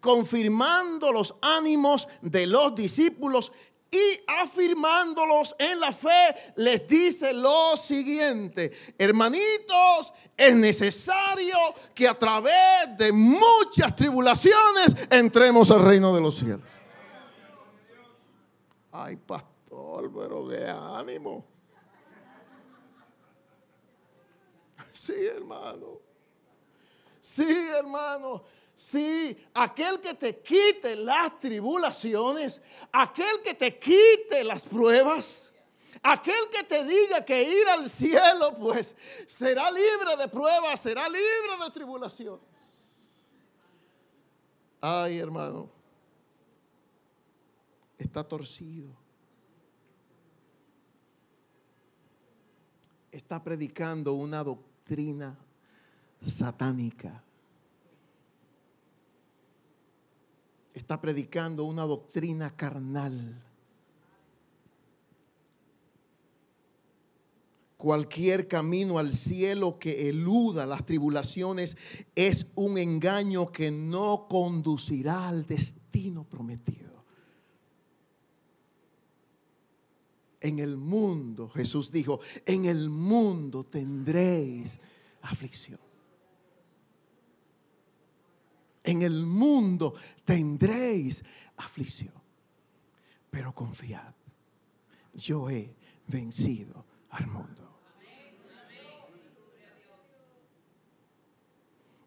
Confirmando 0.00 1.12
los 1.12 1.36
ánimos 1.42 2.08
de 2.22 2.48
los 2.48 2.74
discípulos 2.74 3.52
y 3.88 4.20
afirmándolos 4.42 5.54
en 5.60 5.78
la 5.78 5.92
fe, 5.92 6.34
les 6.56 6.88
dice 6.88 7.32
lo 7.32 7.76
siguiente, 7.76 8.72
hermanitos, 8.98 10.12
es 10.36 10.56
necesario 10.56 11.56
que 11.94 12.08
a 12.08 12.18
través 12.18 12.96
de 12.98 13.12
muchas 13.12 13.94
tribulaciones 13.94 14.96
entremos 15.08 15.70
al 15.70 15.82
reino 15.82 16.12
de 16.12 16.20
los 16.20 16.34
cielos. 16.34 16.62
Ay, 18.92 19.16
pastor, 19.16 20.12
pero 20.14 20.46
de 20.46 20.68
ánimo. 20.68 21.46
Sí, 24.92 25.14
hermano. 25.14 25.98
Sí, 27.20 27.68
hermano. 27.76 28.44
Sí, 28.74 29.46
aquel 29.54 30.00
que 30.00 30.14
te 30.14 30.40
quite 30.40 30.96
las 30.96 31.38
tribulaciones, 31.38 32.60
aquel 32.92 33.40
que 33.42 33.54
te 33.54 33.78
quite 33.78 34.44
las 34.44 34.64
pruebas, 34.64 35.50
aquel 36.02 36.48
que 36.50 36.64
te 36.64 36.84
diga 36.84 37.24
que 37.24 37.42
ir 37.42 37.68
al 37.68 37.88
cielo, 37.88 38.56
pues 38.58 38.94
será 39.26 39.70
libre 39.70 40.16
de 40.18 40.28
pruebas, 40.28 40.80
será 40.80 41.08
libre 41.08 41.64
de 41.64 41.70
tribulaciones. 41.72 42.44
Ay, 44.80 45.18
hermano, 45.18 45.70
está 48.02 48.24
torcido. 48.24 48.90
Está 53.10 53.42
predicando 53.42 54.14
una 54.14 54.42
doctrina 54.42 55.38
satánica. 56.20 57.22
está 60.74 61.00
predicando 61.00 61.64
una 61.64 61.82
doctrina 61.82 62.54
carnal. 62.56 63.42
Cualquier 67.76 68.46
camino 68.46 68.98
al 68.98 69.12
cielo 69.12 69.78
que 69.78 70.08
eluda 70.08 70.66
las 70.66 70.86
tribulaciones 70.86 71.76
es 72.14 72.46
un 72.54 72.78
engaño 72.78 73.50
que 73.50 73.70
no 73.70 74.28
conducirá 74.28 75.28
al 75.28 75.46
destino 75.46 76.24
prometido. 76.24 76.91
En 80.42 80.58
el 80.58 80.76
mundo, 80.76 81.48
Jesús 81.48 81.90
dijo, 81.90 82.20
en 82.44 82.66
el 82.66 82.90
mundo 82.90 83.64
tendréis 83.64 84.78
aflicción 85.22 85.78
en 88.84 89.02
el 89.02 89.24
mundo 89.24 89.94
tendréis 90.24 91.24
aflicción. 91.56 92.14
Pero 93.30 93.54
confiad, 93.54 94.14
yo 95.14 95.48
he 95.48 95.74
vencido 96.06 96.84
al 97.10 97.26
mundo. 97.26 97.60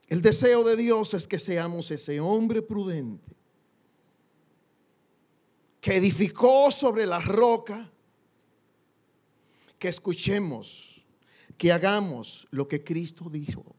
El 0.07 0.21
deseo 0.21 0.63
de 0.63 0.75
Dios 0.75 1.15
es 1.15 1.27
que 1.27 1.39
seamos 1.39 1.89
ese 1.89 2.19
hombre 2.19 2.61
prudente 2.61 3.35
que 5.81 5.95
edificó 5.95 6.69
sobre 6.71 7.05
la 7.05 7.19
roca, 7.19 7.91
que 9.85 9.89
escuchemos, 9.89 11.05
que 11.59 11.71
hagamos 11.71 12.47
lo 12.49 12.67
que 12.67 12.83
Cristo 12.83 13.29
dijo 13.29 13.75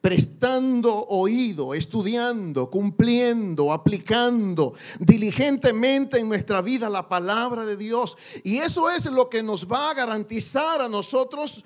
prestando 0.00 0.94
oído, 1.06 1.74
estudiando, 1.74 2.70
cumpliendo, 2.70 3.72
aplicando 3.72 4.74
diligentemente 5.00 6.20
en 6.20 6.28
nuestra 6.28 6.62
vida 6.62 6.88
la 6.88 7.08
palabra 7.08 7.64
de 7.64 7.76
Dios. 7.76 8.16
Y 8.44 8.58
eso 8.58 8.88
es 8.88 9.06
lo 9.06 9.28
que 9.28 9.42
nos 9.42 9.66
va 9.66 9.90
a 9.90 9.94
garantizar 9.94 10.80
a 10.80 10.88
nosotros 10.88 11.64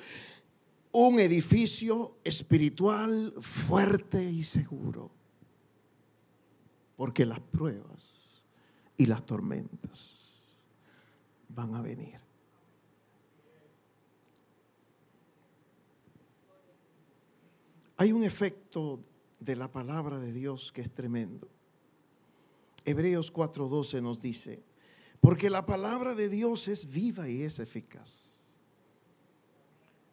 un 0.90 1.20
edificio 1.20 2.16
espiritual 2.24 3.35
fuerte 3.42 4.24
y 4.24 4.42
seguro. 4.42 5.11
Porque 6.96 7.26
las 7.26 7.40
pruebas 7.40 8.40
y 8.96 9.05
las 9.05 9.26
tormentas 9.26 10.20
van 11.55 11.74
a 11.74 11.83
venir. 11.83 12.19
Hay 18.00 18.12
un 18.12 18.24
efecto 18.24 19.04
de 19.40 19.54
la 19.56 19.70
palabra 19.70 20.18
de 20.18 20.32
Dios 20.32 20.72
que 20.72 20.80
es 20.80 20.90
tremendo. 20.90 21.46
Hebreos 22.86 23.30
4:12 23.30 24.00
nos 24.00 24.22
dice, 24.22 24.62
porque 25.20 25.50
la 25.50 25.66
palabra 25.66 26.14
de 26.14 26.30
Dios 26.30 26.66
es 26.68 26.88
viva 26.88 27.28
y 27.28 27.42
es 27.42 27.58
eficaz. 27.58 28.30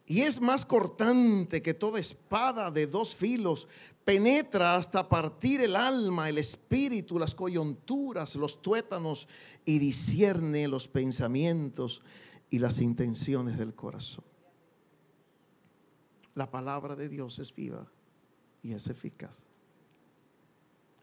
Y 0.06 0.20
es 0.24 0.42
más 0.42 0.66
cortante 0.66 1.62
que 1.62 1.74
toda 1.74 1.98
espada 1.98 2.72
de 2.72 2.88
dos 2.88 3.16
filos, 3.16 3.70
penetra 4.04 4.76
hasta 4.76 5.08
partir 5.08 5.62
el 5.62 5.78
alma, 5.78 6.28
el 6.28 6.40
espíritu, 6.40 7.18
las 7.18 7.34
coyunturas, 7.34 8.36
los 8.36 8.62
tuétanos 8.62 9.30
y 9.64 9.80
discierne 9.80 10.68
los 10.68 10.90
pensamientos 10.90 12.02
y 12.50 12.60
las 12.60 12.80
intenciones 12.80 13.58
del 13.58 13.74
corazón. 13.74 14.26
La 16.38 16.52
palabra 16.52 16.96
de 16.96 17.10
Dios 17.10 17.40
es 17.40 17.56
viva 17.56 17.92
y 18.62 18.74
es 18.74 18.86
eficaz. 18.90 19.40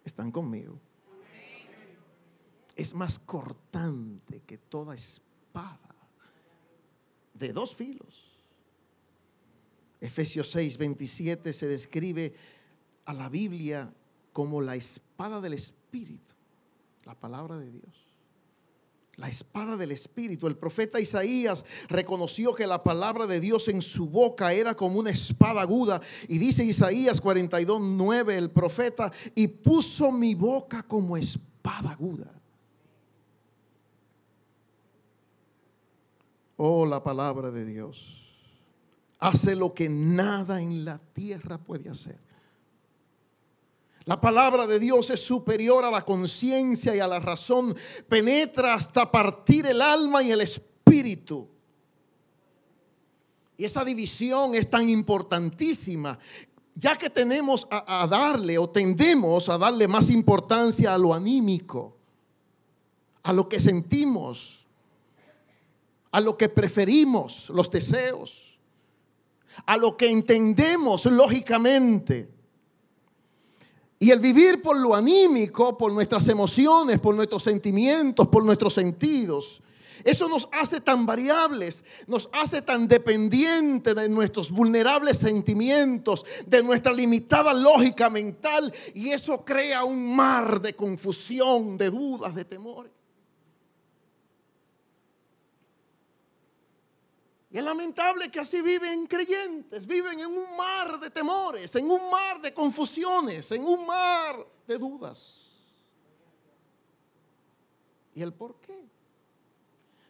¿Están 0.05 0.31
conmigo? 0.31 0.79
Es 2.77 2.94
más 2.94 3.18
cortante 3.18 4.42
que 4.47 4.59
toda 4.59 4.94
espada 4.94 5.97
de 7.35 7.53
dos 7.53 7.75
filos. 7.75 8.38
Efesios 10.01 10.53
6, 10.53 10.79
27 10.79 11.53
se 11.53 11.66
describe 11.66 12.33
a 13.05 13.12
la 13.12 13.29
Biblia 13.29 13.92
como 14.33 14.61
la 14.61 14.77
espada 14.77 15.40
del 15.40 15.55
Espíritu, 15.55 16.33
la 17.07 17.18
palabra 17.18 17.59
de 17.59 17.73
Dios. 17.73 18.04
La 19.16 19.29
espada 19.29 19.77
del 19.77 19.92
Espíritu. 19.92 20.46
El 20.46 20.57
profeta 20.57 21.00
Isaías 21.00 21.64
reconoció 21.88 22.55
que 22.55 22.66
la 22.66 22.83
palabra 22.83 23.27
de 23.27 23.40
Dios 23.40 23.68
en 23.68 23.81
su 23.81 24.09
boca 24.09 24.53
era 24.53 24.74
como 24.74 24.98
una 24.98 25.11
espada 25.11 25.62
aguda. 25.62 26.00
Y 26.29 26.38
dice 26.38 26.64
Isaías 26.64 27.20
42, 27.20 27.81
9, 27.81 28.37
el 28.37 28.50
profeta, 28.50 29.12
y 29.35 29.46
puso 29.46 30.11
mi 30.11 30.35
boca 30.35 30.83
como 30.83 31.16
espada 31.16 31.90
aguda. 31.90 32.31
Oh, 36.57 36.87
la 36.87 37.03
palabra 37.03 37.50
de 37.50 37.64
Dios 37.64 38.24
hace 39.18 39.57
lo 39.57 39.74
que 39.74 39.88
nada 39.88 40.61
en 40.61 40.85
la 40.85 40.98
tierra 40.98 41.59
puede 41.59 41.88
hacer. 41.88 42.24
La 44.07 44.21
palabra 44.21 44.67
de 44.67 44.79
Dios 44.79 45.09
es 45.11 45.21
superior 45.21 45.85
a 45.85 45.90
la 45.90 46.05
conciencia 46.05 46.95
y 46.95 47.01
a 47.01 47.09
la 47.09 47.21
razón. 47.21 47.75
Penetra 48.09 48.75
hasta 48.75 49.11
partir 49.11 49.67
el 49.67 49.81
alma 49.81 50.23
y 50.23 50.31
el 50.31 50.43
espíritu. 50.43 51.49
Y 53.57 53.64
esa 53.64 53.85
división 53.85 54.55
es 54.55 54.69
tan 54.69 54.90
importantísima, 54.90 56.19
ya 56.75 56.97
que 56.97 57.09
tenemos 57.09 57.67
a, 57.71 58.07
darle 58.07 58.59
o 58.59 58.69
tendemos 58.69 59.49
a 59.49 59.57
darle 59.57 59.88
más 59.88 60.11
importancia 60.11 60.93
a 60.93 60.99
lo 60.99 61.14
anímico, 61.14 61.97
a 63.23 63.33
lo 63.33 63.49
que 63.49 63.61
sentimos, 63.61 64.67
a 66.11 66.21
lo 66.21 66.37
que 66.37 66.49
preferimos, 66.49 67.49
los 67.49 67.71
deseos, 67.71 68.59
a 69.64 69.77
lo 69.77 69.97
que 69.97 70.11
entendemos 70.11 71.07
lógicamente 71.07 72.34
y 73.99 74.11
el 74.11 74.21
vivir 74.21 74.61
por 74.63 74.77
lo 74.79 74.95
anímico, 74.95 75.79
por 75.79 75.93
nuestras 75.93 76.29
emociones, 76.29 76.99
por 76.99 77.15
nuestros 77.15 77.43
sentimientos, 77.43 78.29
por 78.29 78.45
nuestros 78.45 78.75
sentidos, 78.75 79.63
eso 80.05 80.29
nos 80.29 80.49
hace 80.53 80.81
tan 80.83 81.07
variables, 81.07 81.83
nos 82.07 82.29
hace 82.33 82.61
tan 82.61 82.87
dependientes 82.87 83.95
de 83.95 84.09
nuestros 84.11 84.51
vulnerables 84.51 85.17
sentimientos, 85.17 86.27
de 86.47 86.63
nuestra 86.63 86.93
limitada 86.93 87.55
lógica 87.55 88.11
mental, 88.11 88.73
y 88.93 89.11
eso 89.11 89.45
crea 89.45 89.85
un 89.85 90.15
mar 90.15 90.61
de 90.61 90.75
confusión, 90.75 91.79
de 91.79 91.91
dudas, 91.91 92.35
de 92.35 92.45
temores. 92.45 92.93
Y 97.55 97.59
es 97.59 97.64
lamentable 97.64 98.33
que 98.33 98.40
así 98.40 98.61
viven 98.62 99.07
creyentes, 99.07 99.87
viven 99.87 100.19
en 100.19 100.27
un 100.27 100.57
mar 100.57 100.99
de 100.99 101.09
temores, 101.09 101.73
en 101.77 101.88
un 101.88 102.11
mar 102.11 102.43
de 102.43 102.53
confusiones, 102.53 103.53
en 103.53 103.62
un 103.62 103.87
mar 103.87 104.45
de 104.67 104.77
dudas. 104.77 105.62
¿Y 108.12 108.23
el 108.23 108.35
por 108.35 108.57
qué? 108.57 108.77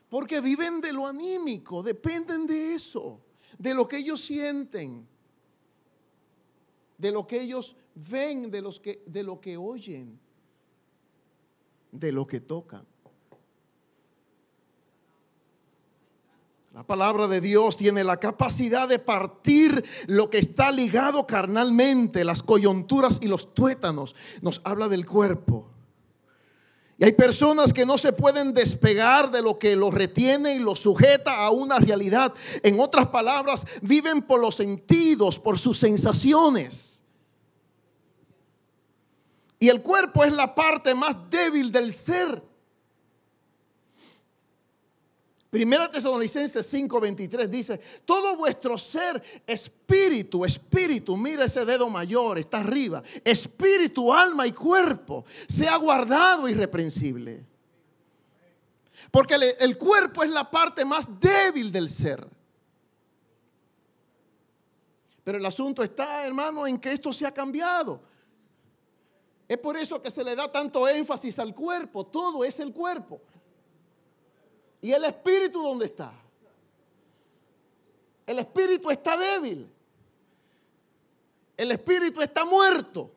Porque 0.08 0.40
viven 0.40 0.80
de 0.80 0.94
lo 0.94 1.06
anímico, 1.06 1.82
dependen 1.82 2.46
de 2.46 2.76
eso, 2.76 3.20
de 3.58 3.74
lo 3.74 3.86
que 3.86 3.98
ellos 3.98 4.22
sienten, 4.22 5.06
de 6.96 7.12
lo 7.12 7.26
que 7.26 7.42
ellos 7.42 7.76
ven, 7.94 8.50
de, 8.50 8.62
los 8.62 8.80
que, 8.80 9.02
de 9.04 9.22
lo 9.22 9.38
que 9.38 9.58
oyen, 9.58 10.18
de 11.92 12.10
lo 12.10 12.26
que 12.26 12.40
tocan. 12.40 12.86
La 16.74 16.84
palabra 16.84 17.28
de 17.28 17.40
Dios 17.40 17.76
tiene 17.76 18.02
la 18.02 18.18
capacidad 18.18 18.88
de 18.88 18.98
partir 18.98 19.84
lo 20.08 20.28
que 20.28 20.38
está 20.38 20.72
ligado 20.72 21.24
carnalmente, 21.24 22.24
las 22.24 22.42
coyunturas 22.42 23.20
y 23.22 23.28
los 23.28 23.54
tuétanos. 23.54 24.16
Nos 24.42 24.60
habla 24.64 24.88
del 24.88 25.06
cuerpo. 25.06 25.70
Y 26.98 27.04
hay 27.04 27.12
personas 27.12 27.72
que 27.72 27.86
no 27.86 27.96
se 27.96 28.12
pueden 28.12 28.54
despegar 28.54 29.30
de 29.30 29.40
lo 29.40 29.56
que 29.56 29.76
los 29.76 29.94
retiene 29.94 30.56
y 30.56 30.58
los 30.58 30.80
sujeta 30.80 31.44
a 31.44 31.50
una 31.50 31.78
realidad. 31.78 32.34
En 32.64 32.80
otras 32.80 33.06
palabras, 33.06 33.64
viven 33.80 34.22
por 34.22 34.40
los 34.40 34.56
sentidos, 34.56 35.38
por 35.38 35.60
sus 35.60 35.78
sensaciones. 35.78 37.04
Y 39.60 39.68
el 39.68 39.80
cuerpo 39.80 40.24
es 40.24 40.32
la 40.32 40.56
parte 40.56 40.92
más 40.96 41.14
débil 41.30 41.70
del 41.70 41.92
ser. 41.92 42.42
Primera 45.54 45.88
Tesalonicenses 45.88 46.66
5:23 46.66 47.48
dice, 47.48 47.80
todo 48.04 48.36
vuestro 48.36 48.76
ser, 48.76 49.22
espíritu, 49.46 50.44
espíritu, 50.44 51.16
mira 51.16 51.44
ese 51.44 51.64
dedo 51.64 51.88
mayor, 51.88 52.40
está 52.40 52.58
arriba, 52.58 53.04
espíritu, 53.22 54.12
alma 54.12 54.48
y 54.48 54.50
cuerpo, 54.50 55.24
sea 55.48 55.76
guardado 55.76 56.48
irreprensible. 56.48 57.44
Porque 59.12 59.36
el, 59.60 59.78
cuerpo 59.78 60.24
es 60.24 60.30
la 60.30 60.50
parte 60.50 60.84
más 60.84 61.20
débil 61.20 61.70
del 61.70 61.88
ser. 61.88 62.26
Pero 65.22 65.38
el 65.38 65.46
asunto 65.46 65.84
está, 65.84 66.26
hermano, 66.26 66.66
en 66.66 66.80
que 66.80 66.90
esto 66.90 67.12
se 67.12 67.26
ha 67.26 67.32
cambiado. 67.32 68.00
Es 69.46 69.58
por 69.58 69.76
eso 69.76 70.02
que 70.02 70.10
se 70.10 70.24
le 70.24 70.34
da 70.34 70.50
tanto 70.50 70.88
énfasis 70.88 71.38
al 71.38 71.54
cuerpo, 71.54 72.04
todo 72.04 72.44
es 72.44 72.58
el 72.58 72.72
cuerpo. 72.72 73.22
¿Y 74.84 74.92
el 74.92 75.02
espíritu 75.06 75.62
dónde 75.62 75.86
está? 75.86 76.12
El 78.26 78.38
espíritu 78.38 78.90
está 78.90 79.16
débil. 79.16 79.66
El 81.56 81.72
espíritu 81.72 82.20
está 82.20 82.44
muerto. 82.44 83.10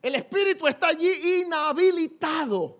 El 0.00 0.14
espíritu 0.14 0.66
está 0.66 0.86
allí 0.86 1.42
inhabilitado. 1.42 2.78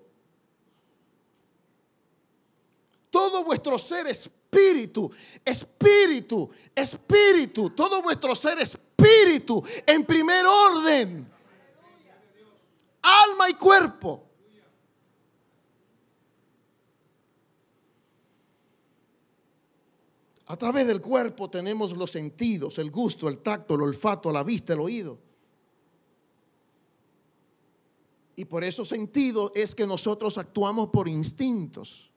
Todo 3.11 3.45
vuestro 3.45 3.79
ser 3.79 4.07
espíritu, 4.07 5.13
espíritu, 5.45 6.49
espíritu, 6.75 7.69
todo 7.69 8.01
vuestro 8.01 8.35
ser 8.35 8.59
espíritu 8.61 9.63
en 9.87 10.07
primer 10.07 10.47
orden. 10.47 11.31
Alma 13.03 13.51
y 13.51 13.55
cuerpo. 13.57 14.30
A 20.51 20.57
través 20.57 20.85
del 20.85 21.01
cuerpo 21.01 21.49
tenemos 21.49 21.97
los 21.97 22.11
sentidos, 22.11 22.81
el 22.81 22.91
gusto, 22.91 23.29
el 23.29 23.39
tacto, 23.39 23.77
el 23.77 23.83
olfato, 23.83 24.33
la 24.33 24.43
vista, 24.43 24.73
el 24.73 24.81
oído. 24.81 25.17
Y 28.35 28.47
por 28.47 28.65
esos 28.65 28.89
sentidos 28.89 29.53
es 29.55 29.77
que 29.77 29.87
nosotros 29.87 30.39
actuamos 30.39 30.89
por 30.89 31.07
instintos. 31.07 32.11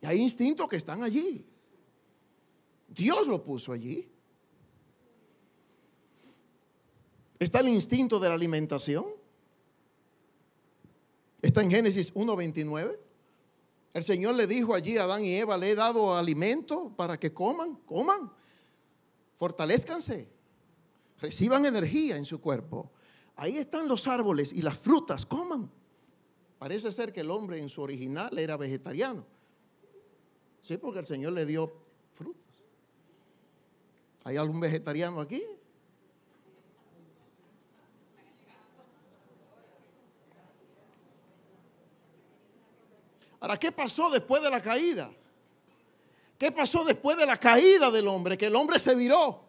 Y 0.00 0.06
hay 0.06 0.22
instintos 0.22 0.70
que 0.70 0.76
están 0.76 1.02
allí. 1.02 1.44
Dios 2.88 3.26
lo 3.26 3.44
puso 3.44 3.72
allí. 3.72 4.08
Está 7.38 7.60
el 7.60 7.68
instinto 7.68 8.18
de 8.18 8.30
la 8.30 8.36
alimentación. 8.36 9.04
Está 11.42 11.60
en 11.60 11.70
Génesis 11.70 12.14
1.29. 12.14 13.05
El 13.96 14.04
Señor 14.04 14.34
le 14.34 14.46
dijo 14.46 14.74
allí 14.74 14.98
a 14.98 15.04
Adán 15.04 15.24
y 15.24 15.36
Eva, 15.36 15.56
le 15.56 15.70
he 15.70 15.74
dado 15.74 16.14
alimento 16.14 16.94
para 16.94 17.18
que 17.18 17.32
coman, 17.32 17.76
coman, 17.86 18.30
fortalezcanse, 19.36 20.28
reciban 21.18 21.64
energía 21.64 22.18
en 22.18 22.26
su 22.26 22.38
cuerpo. 22.38 22.92
Ahí 23.36 23.56
están 23.56 23.88
los 23.88 24.06
árboles 24.06 24.52
y 24.52 24.60
las 24.60 24.76
frutas, 24.76 25.24
coman. 25.24 25.72
Parece 26.58 26.92
ser 26.92 27.10
que 27.10 27.20
el 27.20 27.30
hombre 27.30 27.58
en 27.58 27.70
su 27.70 27.80
original 27.80 28.38
era 28.38 28.58
vegetariano. 28.58 29.24
Sí, 30.60 30.76
porque 30.76 30.98
el 30.98 31.06
Señor 31.06 31.32
le 31.32 31.46
dio 31.46 31.72
frutas. 32.12 32.52
¿Hay 34.24 34.36
algún 34.36 34.60
vegetariano 34.60 35.22
aquí? 35.22 35.42
Ahora, 43.40 43.58
¿qué 43.58 43.72
pasó 43.72 44.10
después 44.10 44.42
de 44.42 44.50
la 44.50 44.62
caída? 44.62 45.10
¿Qué 46.38 46.52
pasó 46.52 46.84
después 46.84 47.16
de 47.16 47.26
la 47.26 47.38
caída 47.38 47.90
del 47.90 48.08
hombre? 48.08 48.36
Que 48.36 48.46
el 48.46 48.56
hombre 48.56 48.78
se 48.78 48.94
viró. 48.94 49.44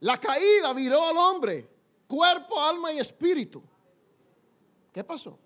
La 0.00 0.18
caída 0.18 0.72
viró 0.72 1.08
al 1.08 1.16
hombre. 1.16 1.68
Cuerpo, 2.06 2.60
alma 2.60 2.92
y 2.92 2.98
espíritu. 2.98 3.62
¿Qué 4.92 5.04
pasó? 5.04 5.38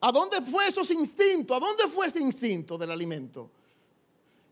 ¿A 0.00 0.10
dónde 0.10 0.40
fue 0.40 0.66
esos 0.66 0.90
instintos? 0.90 1.56
¿A 1.56 1.60
dónde 1.60 1.84
fue 1.88 2.06
ese 2.06 2.20
instinto 2.20 2.76
del 2.76 2.90
alimento? 2.90 3.50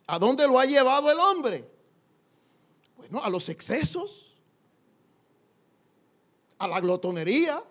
¿A 0.07 0.19
dónde 0.19 0.47
lo 0.47 0.59
ha 0.59 0.65
llevado 0.65 1.11
el 1.11 1.19
hombre? 1.19 1.69
Bueno, 2.97 3.23
a 3.23 3.31
los 3.31 3.49
excesos, 3.49 4.35
a 6.59 6.67
la 6.67 6.81
glotonería, 6.81 7.63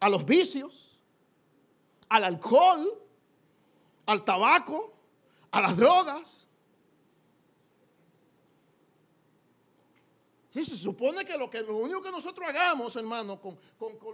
a 0.00 0.08
los 0.08 0.24
vicios 0.24 0.95
al 2.08 2.24
alcohol, 2.24 3.02
al 4.06 4.24
tabaco, 4.24 4.94
a 5.50 5.60
las 5.60 5.76
drogas. 5.76 6.46
Sí, 10.48 10.64
se 10.64 10.76
supone 10.76 11.24
que 11.24 11.36
lo, 11.36 11.50
que 11.50 11.60
lo 11.62 11.76
único 11.76 12.00
que 12.00 12.10
nosotros 12.10 12.48
hagamos, 12.48 12.96
hermano, 12.96 13.38
con, 13.40 13.58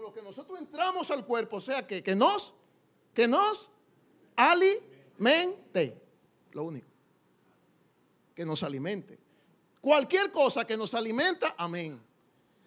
lo 0.00 0.12
que 0.12 0.22
nosotros 0.22 0.58
entramos 0.58 1.10
al 1.10 1.24
cuerpo, 1.24 1.60
sea, 1.60 1.86
que, 1.86 2.02
que 2.02 2.16
nos, 2.16 2.52
que 3.14 3.28
nos 3.28 3.68
alimente. 4.34 6.02
Lo 6.52 6.64
único. 6.64 6.88
Que 8.34 8.44
nos 8.44 8.62
alimente. 8.62 9.18
Cualquier 9.80 10.32
cosa 10.32 10.64
que 10.64 10.76
nos 10.76 10.94
alimenta, 10.94 11.54
amén. 11.56 12.00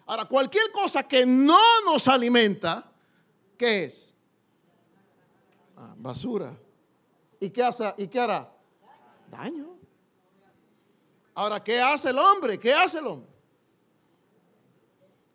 Ahora, 0.06 0.24
cualquier 0.24 0.70
cosa 0.70 1.06
que 1.06 1.26
no 1.26 1.82
nos 1.84 2.06
alimenta, 2.08 2.90
¿qué 3.58 3.84
es? 3.84 4.05
Basura. 5.96 6.56
¿Y 7.40 7.50
qué, 7.50 7.62
hace, 7.62 7.94
¿Y 7.98 8.08
qué 8.08 8.20
hará? 8.20 8.52
Daño. 9.30 9.76
Ahora, 11.34 11.62
¿qué 11.62 11.80
hace 11.80 12.10
el 12.10 12.18
hombre? 12.18 12.58
¿Qué 12.58 12.72
hace 12.72 12.98
el 12.98 13.06
hombre? 13.06 13.30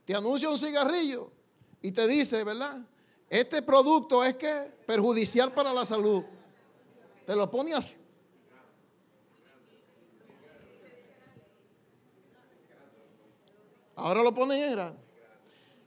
Te 0.06 0.16
anuncia 0.16 0.50
un 0.50 0.58
cigarrillo 0.58 1.32
y 1.82 1.92
te 1.92 2.08
dice, 2.08 2.44
¿verdad? 2.44 2.82
Este 3.30 3.62
producto 3.62 4.24
es 4.24 4.36
que 4.36 4.72
perjudicial 4.86 5.54
para 5.54 5.74
la 5.74 5.86
salud. 5.86 6.24
Te 7.26 7.36
lo 7.36 7.50
pone 7.50 7.74
así. 7.74 7.96
Ahora 13.96 14.24
lo 14.24 14.34
ponen 14.34 14.80
en 14.80 14.98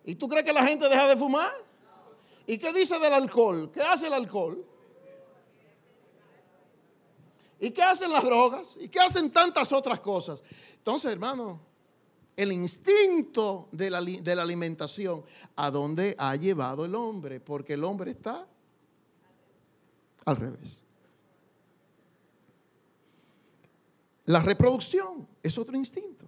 ¿Y 0.04 0.14
tú 0.14 0.28
crees 0.28 0.44
que 0.44 0.52
la 0.52 0.64
gente 0.64 0.88
deja 0.88 1.08
de 1.08 1.16
fumar? 1.16 1.52
¿Y 2.46 2.58
qué 2.58 2.72
dice 2.72 2.98
del 2.98 3.12
alcohol? 3.12 3.70
¿Qué 3.72 3.80
hace 3.82 4.06
el 4.06 4.12
alcohol? 4.12 4.64
¿Y 7.60 7.70
qué 7.70 7.82
hacen 7.82 8.12
las 8.12 8.24
drogas? 8.24 8.76
¿Y 8.78 8.88
qué 8.88 9.00
hacen 9.00 9.30
tantas 9.30 9.72
otras 9.72 10.00
cosas? 10.00 10.42
Entonces, 10.76 11.10
hermano, 11.10 11.60
el 12.36 12.52
instinto 12.52 13.68
de 13.72 13.90
la, 13.90 14.42
alimentación, 14.42 15.24
¿a 15.56 15.70
dónde 15.70 16.14
ha 16.18 16.34
llevado 16.36 16.84
el 16.84 16.94
hombre? 16.94 17.40
Porque 17.40 17.74
el 17.74 17.84
hombre 17.84 18.10
está 18.10 18.46
al 20.24 20.36
revés. 20.36 20.82
La 24.26 24.40
reproducción 24.40 25.28
es 25.42 25.56
otro 25.58 25.76
instinto. 25.76 26.26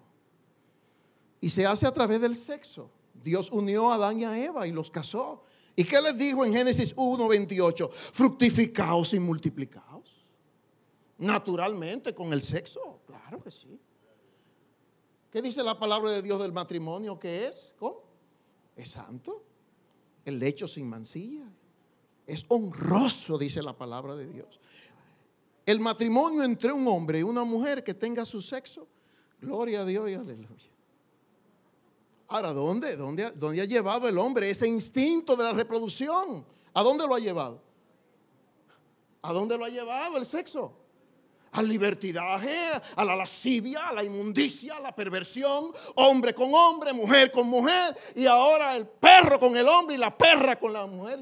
Y 1.41 1.51
se 1.51 1.67
hace 1.67 1.87
a 1.87 1.93
través 1.93 2.21
del 2.21 2.37
sexo. 2.37 2.91
Dios 3.15 3.51
unió 3.51 3.91
a 3.91 3.97
Adán 3.97 4.21
y 4.21 4.25
a 4.25 4.39
Eva 4.43 4.67
y 4.67 4.73
los 4.73 4.91
casó. 4.91 5.43
¿Y 5.77 5.85
qué 5.85 6.01
les 6.01 6.17
dijo 6.17 6.43
en 6.45 6.55
Génesis 6.55 6.95
1, 6.97 7.29
28? 7.29 7.89
Fructificaos 7.91 9.13
y 9.13 9.21
multiplicaos. 9.21 10.27
Naturalmente, 11.19 12.15
con 12.15 12.33
el 12.33 12.41
sexo, 12.41 13.01
claro 13.07 13.39
que 13.39 13.51
sí. 13.51 13.79
¿Qué 15.31 15.43
dice 15.43 15.63
la 15.63 15.79
palabra 15.79 16.11
de 16.11 16.23
Dios 16.23 16.41
del 16.41 16.53
matrimonio? 16.53 17.19
¿Qué 17.19 17.47
es? 17.47 17.75
¿Cómo? 17.79 18.03
Es 18.75 18.89
santo. 18.89 19.45
El 20.25 20.39
lecho 20.39 20.67
sin 20.67 20.89
mancilla. 20.89 21.47
Es 22.27 22.47
honroso, 22.49 23.37
dice 23.37 23.63
la 23.63 23.77
palabra 23.77 24.17
de 24.17 24.27
Dios. 24.27 24.59
El 25.67 25.81
matrimonio 25.81 26.43
entre 26.43 26.73
un 26.73 26.89
hombre 26.89 27.19
y 27.19 27.23
una 27.23 27.45
mujer 27.45 27.85
que 27.85 27.93
tenga 27.93 28.25
su 28.25 28.41
sexo, 28.41 28.89
gloria 29.41 29.83
a 29.83 29.85
Dios 29.85 30.09
y 30.09 30.15
aleluya. 30.15 30.76
Ahora, 32.29 32.53
¿dónde, 32.53 32.97
dónde, 32.97 33.31
dónde 33.33 33.61
ha 33.61 33.65
llevado 33.65 34.09
el 34.09 34.19
hombre 34.19 34.51
ese 34.51 34.67
instinto 34.67 35.37
de 35.37 35.45
la 35.45 35.53
reproducción? 35.53 36.45
¿A 36.75 36.83
dónde 36.83 37.07
lo 37.07 37.15
ha 37.15 37.21
llevado? 37.21 37.63
¿A 39.23 39.33
dónde 39.33 39.57
lo 39.57 39.65
ha 39.65 39.69
llevado 39.69 40.17
el 40.17 40.27
sexo? 40.27 40.73
Al 41.53 41.69
libertinaje, 41.69 42.57
a 42.97 43.05
la 43.05 43.17
lascivia, 43.17 43.89
a 43.89 43.93
la 43.93 44.03
inmundicia, 44.03 44.77
a 44.77 44.81
la 44.81 44.95
perversión, 44.95 45.73
hombre 45.95 46.35
con 46.35 46.53
hombre, 46.53 46.93
mujer 46.93 47.31
con 47.31 47.47
mujer, 47.47 47.97
y 48.15 48.27
ahora 48.27 48.75
el 48.75 48.87
perro 48.87 49.39
con 49.39 49.57
el 49.57 49.67
hombre 49.67 49.95
y 49.95 49.99
la 49.99 50.17
perra 50.17 50.59
con 50.59 50.73
la 50.73 50.87
mujer. 50.87 51.21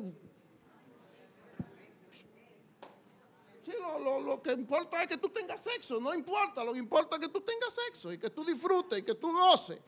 lo, 4.05 4.43
que 4.43 4.53
importa 4.53 5.03
es 5.03 5.09
que 5.09 5.17
tú 5.17 5.29
tengas 5.29 5.61
sexo, 5.61 6.01
no 6.01 6.15
importa, 6.15 6.65
lo 6.65 6.73
que 6.73 6.79
importa 6.79 7.17
es 7.17 7.23
que 7.23 7.29
tú 7.29 7.41
tengas 7.41 7.73
sexo 7.73 8.13
y 8.13 8.19
que 8.19 8.31
tú 8.31 8.45
disfrutes 8.45 8.99
y 8.99 9.03
que 9.03 9.15
tú 9.15 9.33
goces 9.33 9.79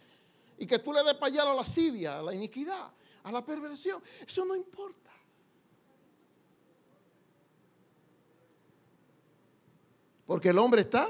y 0.58 0.66
que 0.66 0.78
tú 0.78 0.92
le 0.92 1.02
des 1.02 1.14
para 1.14 1.26
allá 1.26 1.42
a 1.42 1.46
la 1.46 1.54
lascivia, 1.54 2.18
a 2.18 2.22
la 2.22 2.34
iniquidad, 2.34 2.90
a 3.22 3.32
la 3.32 3.44
perversión. 3.44 4.02
Eso 4.26 4.44
no 4.44 4.56
importa. 4.56 5.10
Porque 10.24 10.48
el 10.48 10.58
hombre 10.58 10.82
está 10.82 11.08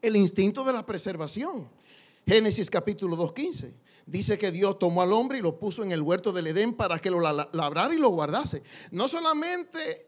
el 0.00 0.16
instinto 0.16 0.64
de 0.64 0.72
la 0.72 0.86
preservación. 0.86 1.68
Génesis 2.26 2.70
capítulo 2.70 3.16
2.15 3.16 3.72
dice 4.06 4.38
que 4.38 4.50
Dios 4.50 4.78
tomó 4.78 5.02
al 5.02 5.12
hombre 5.12 5.38
y 5.38 5.42
lo 5.42 5.58
puso 5.58 5.82
en 5.82 5.92
el 5.92 6.02
huerto 6.02 6.32
del 6.32 6.46
Edén 6.46 6.74
para 6.74 6.98
que 6.98 7.10
lo 7.10 7.20
labrara 7.20 7.94
y 7.94 7.98
lo 7.98 8.10
guardase. 8.10 8.62
No 8.90 9.08
solamente 9.08 10.06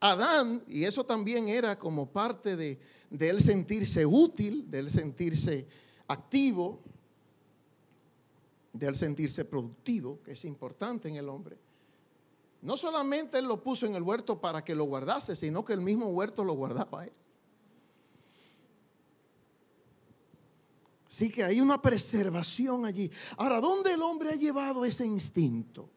Adán, 0.00 0.62
y 0.68 0.84
eso 0.84 1.04
también 1.04 1.48
era 1.48 1.78
como 1.78 2.06
parte 2.06 2.56
de, 2.56 2.78
de 3.10 3.30
él 3.30 3.40
sentirse 3.40 4.04
útil, 4.04 4.70
de 4.70 4.80
él 4.80 4.90
sentirse 4.90 5.66
activo, 6.08 6.80
de 8.72 8.86
él 8.86 8.96
sentirse 8.96 9.44
productivo, 9.44 10.20
que 10.22 10.32
es 10.32 10.44
importante 10.44 11.08
en 11.08 11.16
el 11.16 11.28
hombre. 11.28 11.58
No 12.62 12.76
solamente 12.76 13.38
él 13.38 13.46
lo 13.46 13.62
puso 13.62 13.86
en 13.86 13.94
el 13.94 14.02
huerto 14.02 14.40
para 14.40 14.64
que 14.64 14.74
lo 14.74 14.84
guardase, 14.84 15.36
sino 15.36 15.64
que 15.64 15.72
el 15.72 15.80
mismo 15.80 16.06
huerto 16.06 16.44
lo 16.44 16.54
guardaba 16.54 17.04
él. 17.04 17.12
Así 21.06 21.30
que 21.30 21.44
hay 21.44 21.60
una 21.60 21.80
preservación 21.80 22.84
allí. 22.84 23.10
Ahora, 23.38 23.60
¿dónde 23.60 23.92
el 23.92 24.02
hombre 24.02 24.30
ha 24.30 24.34
llevado 24.34 24.84
ese 24.84 25.06
instinto? 25.06 25.88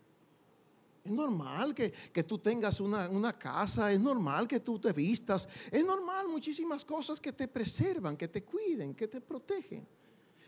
Es 1.04 1.12
normal 1.12 1.74
que, 1.74 2.24
tú 2.24 2.38
tengas 2.38 2.80
una, 2.80 3.10
una, 3.10 3.38
casa, 3.38 3.92
es 3.92 4.00
normal 4.00 4.48
que 4.48 4.60
tú 4.60 4.80
te 4.80 4.92
vistas, 4.92 5.48
es 5.72 5.86
normal 5.86 6.28
muchísimas 6.28 6.84
cosas 6.84 7.20
que 7.20 7.32
te 7.32 7.48
preservan, 7.48 8.18
que 8.18 8.28
te 8.28 8.44
cuiden, 8.44 8.94
que 8.94 9.08
te 9.08 9.22
protegen. 9.22 9.88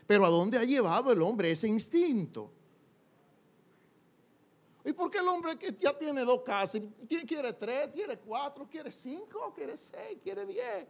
Pero 0.06 0.26
¿a 0.26 0.28
dónde 0.28 0.58
ha 0.58 0.64
llevado 0.64 1.10
el 1.12 1.22
hombre 1.22 1.50
ese 1.50 1.68
instinto? 1.68 2.50
¿Y 4.84 4.92
por 4.92 5.10
qué 5.10 5.18
el 5.18 5.28
hombre 5.28 5.56
que 5.56 5.74
ya 5.78 5.96
tiene 5.96 6.22
dos 6.22 6.42
casas, 6.42 6.82
quiere 7.26 7.52
tres, 7.52 7.90
quiere 7.94 8.18
cuatro, 8.18 8.68
quiere 8.68 8.90
cinco, 8.90 9.52
quiere 9.54 9.76
seis, 9.76 10.18
quiere 10.22 10.44
diez? 10.44 10.86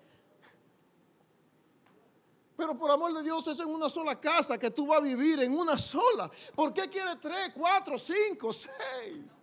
Pero 2.57 2.79
por 2.79 2.91
amor 2.91 3.13
de 3.13 3.23
Dios 3.23 3.47
es 3.47 3.61
en 3.61 3.69
una 3.69 3.89
sola 3.89 4.19
casa 4.21 4.59
que 4.59 4.71
tú 4.71 4.87
vas 4.87 4.99
a 4.99 5.03
vivir, 5.03 5.41
en 5.41 5.53
una 5.53 5.77
sola. 5.77 6.31
¿Por 6.55 6.73
qué 6.73 6.89
quieres 6.89 7.17
tres, 7.21 7.53
cuatro, 7.55 7.99
cinco, 7.99 8.53
seis? 8.53 9.39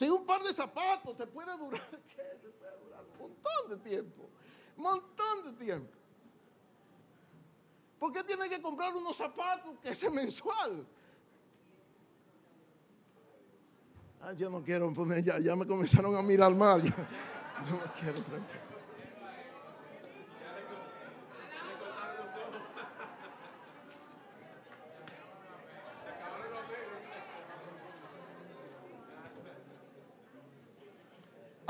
Si 0.00 0.08
un 0.08 0.24
par 0.24 0.42
de 0.42 0.50
zapatos 0.50 1.14
te 1.14 1.26
puede 1.26 1.54
durar, 1.58 1.82
¿qué? 2.08 2.22
Te 2.40 2.48
puede 2.48 2.74
durar 2.78 3.04
un 3.04 3.18
montón 3.18 3.68
de 3.68 3.76
tiempo. 3.76 4.30
Un 4.78 4.82
montón 4.82 5.44
de 5.44 5.52
tiempo. 5.62 5.92
¿Por 7.98 8.10
qué 8.10 8.24
tienes 8.24 8.48
que 8.48 8.62
comprar 8.62 8.94
unos 8.94 9.14
zapatos 9.14 9.76
que 9.82 9.90
es 9.90 10.10
mensual? 10.10 10.86
Ah, 14.22 14.32
yo 14.32 14.48
no 14.48 14.64
quiero 14.64 14.90
poner, 14.94 15.22
ya, 15.22 15.38
ya 15.38 15.54
me 15.54 15.66
comenzaron 15.66 16.16
a 16.16 16.22
mirar 16.22 16.54
mal. 16.54 16.82
Yo, 16.82 17.72
no 17.72 17.92
quiero, 17.92 18.24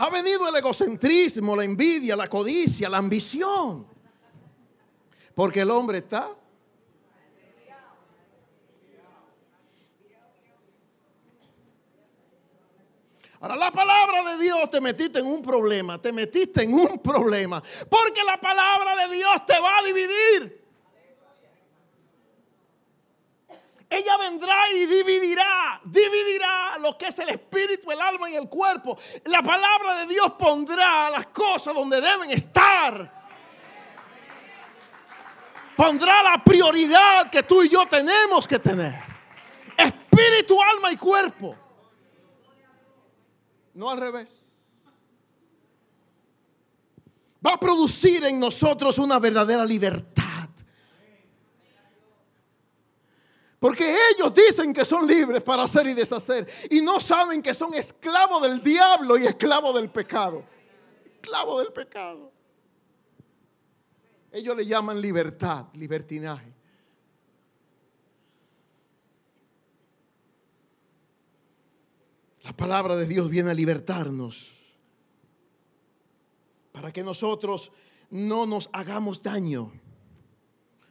Ha 0.02 0.08
venido 0.08 0.48
el 0.48 0.56
egocentrismo, 0.56 1.54
la 1.54 1.62
envidia, 1.62 2.16
la 2.16 2.26
codicia, 2.26 2.88
la 2.88 2.96
ambición. 2.96 3.86
Porque 5.34 5.60
el 5.60 5.70
hombre 5.70 5.98
está 5.98 6.26
Ahora 13.40 13.56
la 13.56 13.70
palabra 13.70 14.22
de 14.32 14.44
Dios 14.44 14.70
te 14.70 14.82
metiste 14.82 15.18
en 15.18 15.26
un 15.26 15.40
problema, 15.40 16.00
te 16.00 16.12
metiste 16.12 16.62
en 16.62 16.74
un 16.74 16.98
problema, 16.98 17.62
porque 17.88 18.22
la 18.22 18.38
palabra 18.38 19.06
de 19.06 19.16
Dios 19.16 19.46
te 19.46 19.58
va 19.58 19.78
a 19.78 19.82
dividir. 19.82 20.59
Ella 23.90 24.16
vendrá 24.18 24.70
y 24.70 24.86
dividirá, 24.86 25.80
dividirá 25.84 26.78
lo 26.78 26.96
que 26.96 27.08
es 27.08 27.18
el 27.18 27.28
espíritu, 27.30 27.90
el 27.90 28.00
alma 28.00 28.30
y 28.30 28.36
el 28.36 28.48
cuerpo. 28.48 28.96
La 29.24 29.42
palabra 29.42 29.96
de 29.96 30.06
Dios 30.06 30.32
pondrá 30.38 31.10
las 31.10 31.26
cosas 31.26 31.74
donde 31.74 32.00
deben 32.00 32.30
estar. 32.30 33.20
Pondrá 35.76 36.22
la 36.22 36.42
prioridad 36.44 37.30
que 37.30 37.42
tú 37.42 37.62
y 37.62 37.68
yo 37.68 37.84
tenemos 37.86 38.46
que 38.46 38.58
tener. 38.58 38.94
Espíritu, 39.76 40.56
alma 40.62 40.92
y 40.92 40.96
cuerpo 40.96 41.56
no 43.80 43.90
al 43.90 43.98
revés. 43.98 44.42
Va 47.44 47.54
a 47.54 47.60
producir 47.60 48.24
en 48.24 48.38
nosotros 48.38 48.98
una 48.98 49.18
verdadera 49.18 49.64
libertad. 49.64 50.19
Porque 53.60 53.94
ellos 54.14 54.34
dicen 54.34 54.72
que 54.72 54.86
son 54.86 55.06
libres 55.06 55.42
para 55.42 55.64
hacer 55.64 55.86
y 55.86 55.92
deshacer 55.92 56.48
y 56.70 56.80
no 56.80 56.98
saben 56.98 57.42
que 57.42 57.52
son 57.52 57.74
esclavos 57.74 58.42
del 58.42 58.62
diablo 58.62 59.18
y 59.18 59.26
esclavos 59.26 59.74
del 59.74 59.90
pecado. 59.90 60.42
Esclavos 61.20 61.62
del 61.62 61.72
pecado. 61.72 62.32
Ellos 64.32 64.56
le 64.56 64.64
llaman 64.64 64.98
libertad, 64.98 65.66
libertinaje. 65.74 66.54
La 72.44 72.56
palabra 72.56 72.96
de 72.96 73.04
Dios 73.04 73.28
viene 73.28 73.50
a 73.50 73.54
libertarnos 73.54 74.52
para 76.72 76.90
que 76.90 77.02
nosotros 77.02 77.72
no 78.08 78.46
nos 78.46 78.70
hagamos 78.72 79.22
daño. 79.22 79.70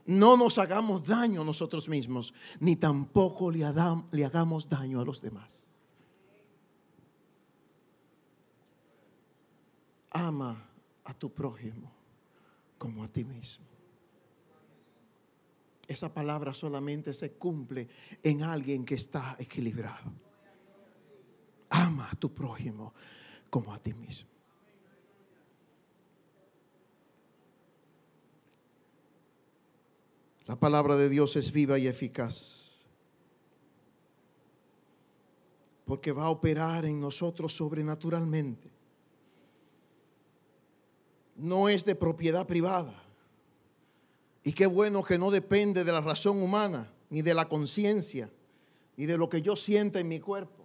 No 0.09 0.35
nos 0.35 0.57
hagamos 0.57 1.05
daño 1.05 1.41
a 1.41 1.45
nosotros 1.45 1.87
mismos, 1.87 2.33
ni 2.59 2.75
tampoco 2.77 3.51
le, 3.51 3.59
le 4.11 4.25
hagamos 4.25 4.67
daño 4.67 4.99
a 4.99 5.05
los 5.05 5.21
demás. 5.21 5.63
Ama 10.09 10.67
a 11.03 11.13
tu 11.13 11.31
prójimo 11.31 11.91
como 12.79 13.03
a 13.03 13.07
ti 13.07 13.23
mismo. 13.23 13.67
Esa 15.87 16.11
palabra 16.11 16.55
solamente 16.55 17.13
se 17.13 17.33
cumple 17.33 17.87
en 18.23 18.41
alguien 18.41 18.85
que 18.85 18.95
está 18.95 19.35
equilibrado. 19.37 20.11
Ama 21.69 22.09
a 22.11 22.15
tu 22.15 22.33
prójimo 22.33 22.95
como 23.51 23.71
a 23.71 23.77
ti 23.77 23.93
mismo. 23.93 24.38
La 30.49 30.55
palabra 30.55 30.95
de 30.95 31.09
Dios 31.09 31.35
es 31.35 31.51
viva 31.51 31.77
y 31.77 31.85
eficaz. 31.85 32.71
Porque 35.85 36.11
va 36.11 36.25
a 36.25 36.31
operar 36.31 36.85
en 36.85 36.99
nosotros 36.99 37.55
sobrenaturalmente. 37.55 38.71
No 41.35 41.69
es 41.69 41.85
de 41.85 41.93
propiedad 41.93 42.47
privada. 42.47 42.99
Y 44.43 44.53
qué 44.53 44.65
bueno 44.65 45.03
que 45.03 45.19
no 45.19 45.29
depende 45.29 45.83
de 45.83 45.91
la 45.91 46.01
razón 46.01 46.41
humana, 46.41 46.91
ni 47.11 47.21
de 47.21 47.35
la 47.35 47.47
conciencia, 47.47 48.27
ni 48.97 49.05
de 49.05 49.19
lo 49.19 49.29
que 49.29 49.43
yo 49.43 49.55
sienta 49.55 49.99
en 49.99 50.07
mi 50.07 50.19
cuerpo 50.19 50.58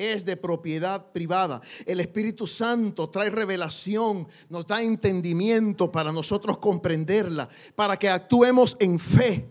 es 0.00 0.24
de 0.24 0.36
propiedad 0.36 1.12
privada. 1.12 1.60
El 1.84 2.00
Espíritu 2.00 2.46
Santo 2.46 3.10
trae 3.10 3.30
revelación, 3.30 4.26
nos 4.48 4.66
da 4.66 4.82
entendimiento 4.82 5.92
para 5.92 6.12
nosotros 6.12 6.58
comprenderla, 6.58 7.48
para 7.74 7.98
que 7.98 8.08
actuemos 8.08 8.76
en 8.80 8.98
fe. 8.98 9.50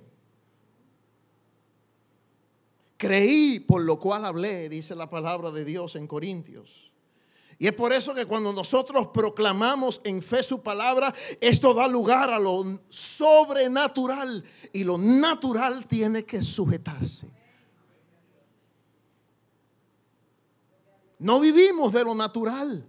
Creí, 2.97 3.59
por 3.59 3.81
lo 3.81 3.99
cual 3.99 4.25
hablé, 4.25 4.67
dice 4.67 4.95
la 4.95 5.09
palabra 5.09 5.51
de 5.51 5.63
Dios 5.63 5.95
en 5.95 6.05
Corintios. 6.05 6.91
Y 7.57 7.67
es 7.67 7.73
por 7.73 7.91
eso 7.91 8.13
que 8.13 8.25
cuando 8.25 8.53
nosotros 8.53 9.07
proclamamos 9.13 9.99
en 10.05 10.21
fe 10.21 10.41
su 10.43 10.61
palabra, 10.61 11.13
esto 11.41 11.73
da 11.73 11.89
lugar 11.89 12.31
a 12.31 12.39
lo 12.39 12.79
sobrenatural 12.87 14.43
y 14.71 14.85
lo 14.85 14.97
natural 14.97 15.85
tiene 15.85 16.23
que 16.23 16.41
sujetarse. 16.41 17.38
No 21.19 21.39
vivimos 21.39 21.93
de 21.93 22.03
lo 22.03 22.15
natural. 22.15 22.85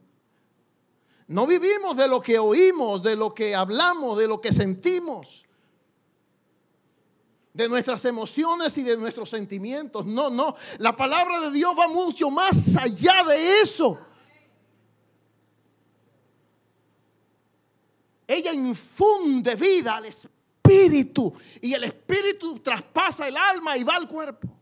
No 1.27 1.47
vivimos 1.47 1.97
de 1.97 2.09
lo 2.09 2.21
que 2.21 2.39
oímos, 2.39 3.03
de 3.03 3.15
lo 3.15 3.35
que 3.35 3.55
hablamos, 3.55 4.19
de 4.19 4.27
lo 4.27 4.41
que 4.41 4.53
sentimos 4.53 5.45
de 7.53 7.69
nuestras 7.69 8.05
emociones 8.05 8.77
y 8.79 8.83
de 8.83 8.97
nuestros 8.97 9.29
sentimientos. 9.29 10.07
No, 10.07 10.31
no. 10.31 10.55
La 10.79 10.95
palabra 10.95 11.41
de 11.41 11.51
Dios 11.51 11.75
va 11.79 11.89
mucho 11.89 12.31
más 12.31 12.77
allá 12.77 13.25
de 13.29 13.61
eso. 13.61 13.99
Ella 18.27 18.53
infunde 18.53 19.57
vida 19.57 19.97
al 19.97 20.07
espíritu 20.07 21.35
y 21.61 21.75
el 21.75 21.85
espíritu 21.85 22.61
traspasa 22.61 23.27
el 23.27 23.37
alma 23.37 23.77
y 23.77 23.83
va 23.83 23.97
al 23.97 24.09
cuerpo. 24.09 24.60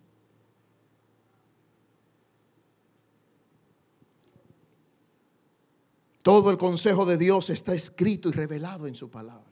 Todo 6.28 6.50
el 6.50 6.58
consejo 6.58 7.06
de 7.06 7.16
Dios 7.16 7.48
está 7.48 7.72
escrito 7.72 8.28
y 8.28 8.32
revelado 8.32 8.86
en 8.86 8.94
su 8.94 9.08
palabra. 9.08 9.50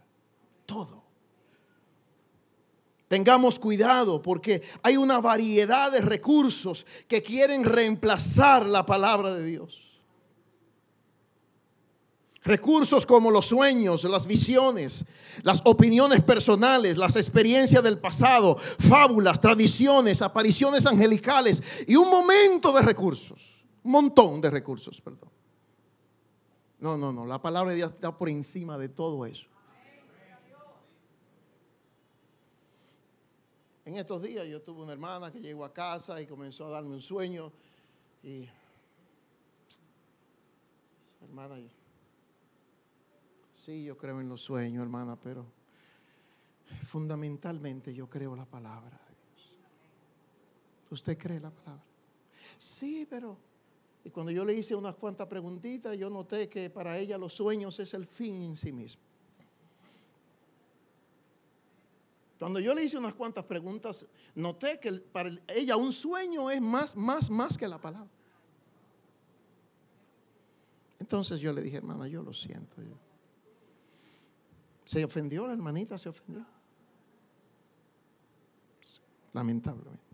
Todo. 0.67 1.05
Tengamos 3.09 3.59
cuidado 3.59 4.21
porque 4.21 4.61
hay 4.83 4.99
una 4.99 5.19
variedad 5.23 5.91
de 5.91 6.03
recursos 6.03 6.85
que 7.09 7.23
quieren 7.23 7.65
reemplazar 7.65 8.67
la 8.67 8.85
palabra 8.85 9.33
de 9.33 9.47
Dios. 9.47 10.03
Recursos 12.43 13.07
como 13.07 13.31
los 13.31 13.47
sueños, 13.47 14.05
las 14.05 14.27
visiones, 14.27 15.07
las 15.45 15.62
opiniones 15.65 16.21
personales, 16.21 16.99
las 16.99 17.17
experiencias 17.17 17.83
del 17.83 18.01
pasado, 18.01 18.55
fábulas, 18.59 19.41
tradiciones, 19.41 20.21
apariciones 20.21 20.85
angelicales 20.85 21.62
y 21.87 21.97
un 21.97 22.11
momento 22.11 22.71
de 22.75 22.83
recursos, 22.83 23.65
un 23.83 23.93
montón 23.93 24.43
de 24.43 24.51
recursos, 24.51 25.01
perdón. 25.01 25.31
No, 26.79 26.97
no, 26.97 27.12
no, 27.12 27.25
la 27.25 27.41
palabra 27.41 27.71
de 27.71 27.77
Dios 27.77 27.93
está 27.93 28.17
por 28.17 28.29
encima 28.29 28.77
de 28.77 28.89
todo 28.89 29.25
eso. 29.25 29.49
En 33.87 33.97
estos 33.97 34.23
días 34.23 34.47
yo 34.49 34.61
tuve 34.61 34.83
una 34.83 34.93
hermana 34.93 35.31
que 35.31 35.41
llegó 35.41 35.65
a 35.65 35.73
casa 35.73 36.21
y 36.21 36.27
comenzó 36.27 36.67
a 36.67 36.71
darme 36.71 36.91
un 36.91 37.01
sueño. 37.01 37.53
Y, 38.23 38.49
hermana, 41.23 41.57
sí, 43.55 43.85
yo 43.85 43.97
creo 43.97 44.21
en 44.21 44.29
los 44.29 44.43
sueños, 44.43 44.83
hermana, 44.83 45.17
pero 45.19 45.47
fundamentalmente 46.83 47.95
yo 47.95 48.11
creo 48.11 48.35
la 48.35 48.45
palabra 48.45 48.99
de 49.09 49.15
Dios. 49.15 49.57
¿Usted 50.91 51.17
cree 51.17 51.41
la 51.41 51.51
palabra? 51.51 51.85
Sí, 52.59 53.07
pero... 53.09 53.39
Y 54.07 54.11
cuando 54.11 54.31
yo 54.31 54.45
le 54.45 54.55
hice 54.55 54.77
unas 54.77 54.95
cuantas 54.95 55.27
preguntitas, 55.27 55.99
yo 55.99 56.09
noté 56.09 56.49
que 56.49 56.71
para 56.71 56.97
ella 56.97 57.19
los 57.19 57.33
sueños 57.33 57.77
es 57.81 57.92
el 57.92 58.07
fin 58.07 58.40
en 58.40 58.57
sí 58.57 58.71
mismo. 58.71 59.03
Cuando 62.38 62.61
yo 62.61 62.73
le 62.73 62.85
hice 62.85 62.97
unas 62.97 63.14
cuantas 63.14 63.45
preguntas, 63.47 64.07
noté 64.37 64.79
que 64.79 64.92
para 64.92 65.33
ella 65.49 65.77
un 65.77 65.92
sueño 65.92 66.53
es 66.53 66.61
más, 66.61 66.95
más, 66.95 67.29
más 67.31 67.59
que 67.59 67.66
la 67.66 67.81
palabra. 67.81 68.09
Entonces 71.01 71.40
yo 71.40 71.53
le 71.53 71.61
dije, 71.61 71.79
hermana, 71.79 72.07
yo 72.07 72.23
lo 72.23 72.33
siento. 72.33 72.77
¿Se 74.85 75.05
ofendió 75.05 75.49
la 75.49 75.55
hermanita? 75.55 75.99
¿Se 75.99 76.11
ofendió? 76.11 76.47
Lamentablemente. 79.33 80.06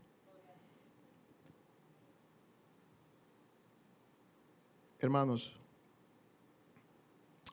Hermanos, 5.02 5.52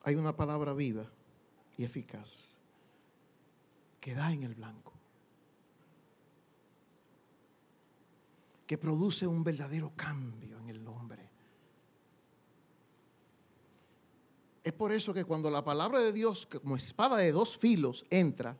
hay 0.04 0.14
una 0.14 0.36
palabra 0.36 0.72
viva 0.72 1.04
y 1.76 1.82
eficaz 1.82 2.54
que 4.00 4.14
da 4.14 4.32
en 4.32 4.44
el 4.44 4.54
blanco, 4.54 4.92
que 8.68 8.78
produce 8.78 9.26
un 9.26 9.42
verdadero 9.42 9.92
cambio 9.96 10.60
en 10.60 10.68
el 10.70 10.86
hombre. 10.86 11.28
Es 14.62 14.72
por 14.72 14.92
eso 14.92 15.12
que 15.12 15.24
cuando 15.24 15.50
la 15.50 15.64
palabra 15.64 15.98
de 15.98 16.12
Dios, 16.12 16.46
como 16.46 16.76
espada 16.76 17.16
de 17.16 17.32
dos 17.32 17.58
filos, 17.58 18.06
entra, 18.10 18.56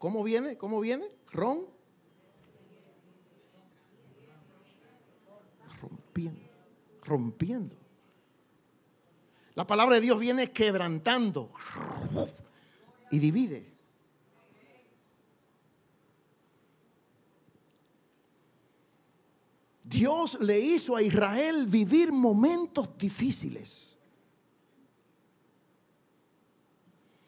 ¿cómo 0.00 0.24
viene? 0.24 0.56
¿Cómo 0.56 0.80
viene? 0.80 1.06
Ron. 1.30 1.64
Rompiendo. 5.80 6.40
Rompiendo. 7.02 7.79
La 9.60 9.66
palabra 9.66 9.96
de 9.96 10.00
Dios 10.00 10.18
viene 10.18 10.50
quebrantando 10.52 11.52
y 13.10 13.18
divide. 13.18 13.70
Dios 19.84 20.38
le 20.40 20.58
hizo 20.58 20.96
a 20.96 21.02
Israel 21.02 21.66
vivir 21.66 22.10
momentos 22.10 22.96
difíciles. 22.96 23.98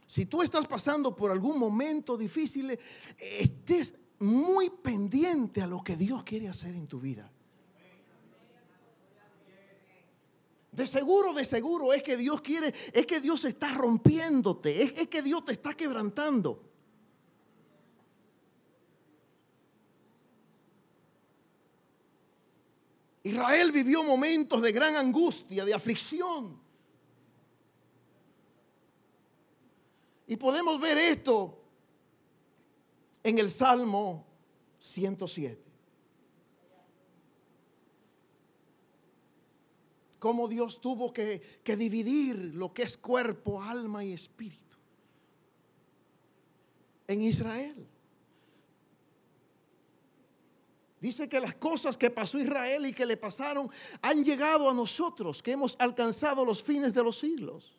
Si 0.07 0.25
tú 0.25 0.41
estás 0.41 0.67
pasando 0.67 1.15
por 1.15 1.31
algún 1.31 1.59
momento 1.59 2.17
difícil, 2.17 2.79
estés 3.19 3.93
muy 4.21 4.71
pendiente 4.71 5.61
a 5.61 5.67
lo 5.67 5.85
que 5.85 5.97
Dios 5.97 6.25
quiere 6.25 6.49
hacer 6.49 6.77
en 6.77 6.87
tu 6.87 6.99
vida. 6.99 7.31
De 10.73 10.87
seguro, 10.87 11.35
de 11.35 11.45
seguro 11.45 11.93
es 11.93 12.03
que 12.03 12.17
Dios 12.17 12.41
quiere, 12.41 12.73
es 12.95 13.07
que 13.07 13.21
Dios 13.21 13.45
está 13.45 13.69
rompiéndote, 13.75 14.83
es, 14.83 15.07
que 15.09 15.21
Dios 15.21 15.45
te 15.45 15.53
está 15.53 15.75
quebrantando. 15.75 16.71
Israel 23.23 23.71
vivió 23.71 24.03
momentos 24.03 24.63
de 24.63 24.73
gran 24.73 24.97
angustia, 24.97 25.67
de 25.67 25.75
aflicción. 25.75 26.59
Y 30.27 30.37
podemos 30.37 30.81
ver 30.81 30.97
esto 30.97 31.63
en 33.23 33.39
el 33.39 33.51
Salmo 33.51 34.27
107. 34.79 35.72
Cómo 40.23 40.47
Dios 40.47 40.81
tuvo 40.81 41.13
que, 41.13 41.43
dividir 41.77 42.55
lo 42.55 42.73
que 42.73 42.85
es 42.85 42.97
cuerpo, 42.97 43.61
alma 43.61 44.05
y 44.05 44.13
espíritu 44.13 44.77
en 47.09 47.25
Israel. 47.25 47.89
Dice 51.01 51.29
que 51.29 51.41
las 51.41 51.57
cosas 51.57 51.97
que 51.97 52.09
pasó 52.09 52.39
Israel 52.39 52.87
y 52.87 52.93
que 52.93 53.05
le 53.05 53.17
pasaron 53.17 53.69
han 54.01 54.23
llegado 54.23 54.71
a 54.71 54.75
nosotros, 54.75 55.43
que 55.43 55.51
hemos 55.51 55.75
alcanzado 55.81 56.45
los 56.45 56.63
fines 56.63 56.95
de 56.95 57.03
los 57.03 57.19
siglos. 57.19 57.77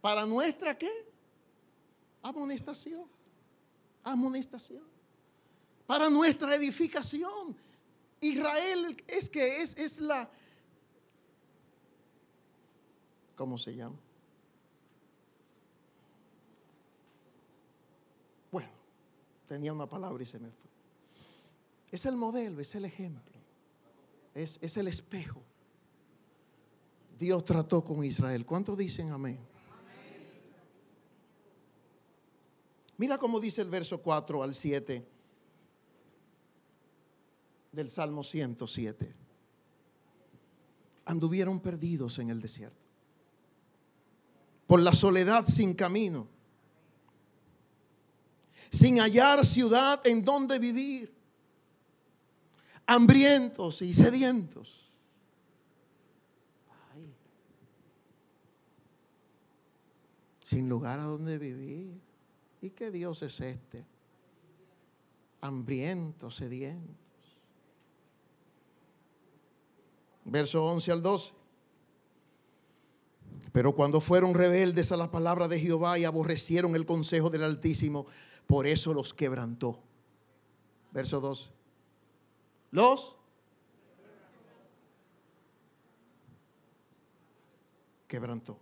¿Para 0.00 0.24
nuestra 0.24 0.78
qué? 0.78 0.92
Amonestación. 2.22 3.08
Amonestación. 4.04 4.84
Para 5.88 6.08
nuestra 6.08 6.54
edificación. 6.54 7.56
Israel 8.20 8.96
es 9.08 9.28
que 9.28 9.60
es, 9.60 9.76
es 9.76 9.98
la... 9.98 10.30
¿Cómo 13.36 13.58
se 13.58 13.74
llama? 13.74 13.96
Bueno, 18.50 18.70
tenía 19.46 19.72
una 19.72 19.86
palabra 19.86 20.22
y 20.22 20.26
se 20.26 20.38
me 20.38 20.50
fue. 20.50 20.70
Es 21.90 22.06
el 22.06 22.16
modelo, 22.16 22.60
es 22.60 22.74
el 22.74 22.84
ejemplo, 22.84 23.38
es, 24.34 24.58
es 24.62 24.76
el 24.76 24.88
espejo. 24.88 25.42
Dios 27.18 27.44
trató 27.44 27.84
con 27.84 28.04
Israel. 28.04 28.44
¿Cuántos 28.44 28.76
dicen 28.76 29.10
amén? 29.10 29.38
Mira 32.98 33.18
cómo 33.18 33.40
dice 33.40 33.62
el 33.62 33.68
verso 33.68 34.00
4 34.00 34.42
al 34.42 34.54
7 34.54 35.08
del 37.72 37.90
Salmo 37.90 38.22
107. 38.22 39.14
anduvieron 41.06 41.58
perdidos 41.60 42.18
en 42.18 42.30
el 42.30 42.40
desierto. 42.40 42.81
Por 44.72 44.80
la 44.80 44.94
soledad 44.94 45.44
sin 45.44 45.74
camino. 45.74 46.26
Sin 48.70 49.00
hallar 49.00 49.44
ciudad 49.44 50.00
en 50.06 50.24
donde 50.24 50.58
vivir. 50.58 51.14
Hambrientos 52.86 53.82
y 53.82 53.92
sedientos. 53.92 54.90
Sin 60.40 60.70
lugar 60.70 61.00
a 61.00 61.02
donde 61.02 61.36
vivir. 61.36 62.00
¿Y 62.62 62.70
qué 62.70 62.90
Dios 62.90 63.20
es 63.20 63.42
este? 63.42 63.84
Hambrientos, 65.42 66.36
sedientos. 66.36 66.96
verso 70.24 70.64
11 70.64 70.92
al 70.92 71.02
12. 71.02 71.41
Pero 73.52 73.74
cuando 73.74 74.00
fueron 74.00 74.34
rebeldes 74.34 74.92
a 74.92 74.96
la 74.96 75.10
palabra 75.10 75.46
de 75.46 75.60
Jehová 75.60 75.98
y 75.98 76.04
aborrecieron 76.04 76.74
el 76.74 76.86
consejo 76.86 77.30
del 77.30 77.44
Altísimo, 77.44 78.06
por 78.46 78.66
eso 78.66 78.94
los 78.94 79.12
quebrantó. 79.12 79.78
Verso 80.90 81.20
12. 81.20 81.50
Los 82.70 83.14
quebrantó. 88.08 88.58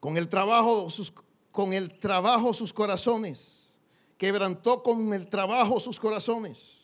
Con 0.00 0.16
el 0.16 0.28
trabajo 0.28 0.88
sus, 0.90 1.12
con 1.50 1.72
el 1.72 1.98
trabajo 1.98 2.54
sus 2.54 2.72
corazones 2.72 3.58
quebrantó 4.18 4.82
con 4.82 5.14
el 5.14 5.28
trabajo 5.28 5.80
sus 5.80 5.98
corazones. 5.98 6.77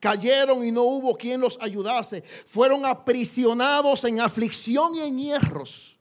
Cayeron 0.00 0.64
y 0.64 0.70
no 0.70 0.84
hubo 0.84 1.16
quien 1.16 1.40
los 1.40 1.60
ayudase. 1.60 2.22
Fueron 2.22 2.86
aprisionados 2.86 4.04
en 4.04 4.20
aflicción 4.20 4.94
y 4.94 5.00
en 5.00 5.18
hierros. 5.18 5.98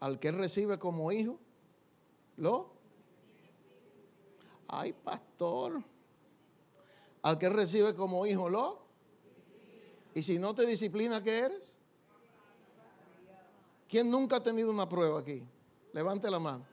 Al 0.00 0.18
que 0.18 0.28
él 0.28 0.34
recibe 0.34 0.78
como 0.78 1.12
hijo, 1.12 1.38
lo. 2.36 2.72
Ay, 4.66 4.92
pastor. 4.92 5.82
Al 7.22 7.38
que 7.38 7.48
recibe 7.48 7.94
como 7.94 8.26
hijo, 8.26 8.50
lo. 8.50 8.82
Y 10.14 10.22
si 10.22 10.38
no 10.38 10.54
te 10.54 10.66
disciplina, 10.66 11.22
¿qué 11.22 11.38
eres? 11.38 11.76
¿Quién 13.88 14.10
nunca 14.10 14.36
ha 14.36 14.42
tenido 14.42 14.70
una 14.70 14.88
prueba 14.88 15.20
aquí? 15.20 15.46
Levante 15.92 16.30
la 16.30 16.38
mano. 16.38 16.64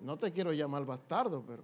No 0.00 0.16
te 0.16 0.32
quiero 0.32 0.52
llamar 0.52 0.84
bastardo, 0.84 1.44
pero... 1.46 1.62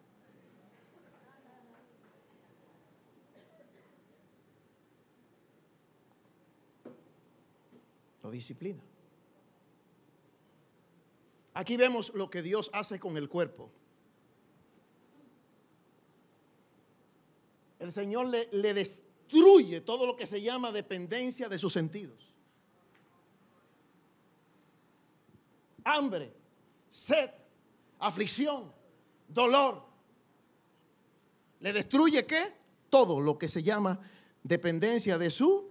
Lo 8.23 8.31
disciplina. 8.31 8.83
Aquí 11.55 11.77
vemos 11.77 12.13
lo 12.15 12.29
que 12.29 12.43
Dios 12.43 12.71
hace 12.73 13.01
con 13.01 13.17
el 13.17 13.29
cuerpo. 13.29 13.71
El 17.79 17.93
Señor 17.93 18.27
le, 18.27 18.49
le 18.53 18.75
destruye 18.75 19.81
todo 19.81 20.07
lo 20.07 20.17
que 20.17 20.27
se 20.27 20.43
llama 20.43 20.73
dependencia 20.73 21.49
de 21.49 21.59
sus 21.59 21.73
sentidos. 21.73 22.26
Hambre, 25.87 26.33
sed, 26.91 27.31
aflicción, 28.01 28.73
dolor. 29.29 29.83
¿Le 31.61 31.73
destruye 31.73 32.27
qué? 32.27 32.53
Todo 32.91 33.21
lo 33.21 33.39
que 33.39 33.49
se 33.49 33.63
llama 33.63 33.99
dependencia 34.43 35.17
de 35.17 35.31
su 35.31 35.71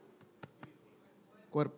cuerpo. 1.49 1.78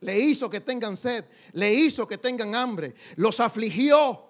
Le 0.00 0.18
hizo 0.18 0.48
que 0.48 0.60
tengan 0.60 0.96
sed, 0.96 1.24
le 1.52 1.72
hizo 1.74 2.06
que 2.06 2.18
tengan 2.18 2.54
hambre, 2.54 2.94
los 3.16 3.40
afligió. 3.40 4.27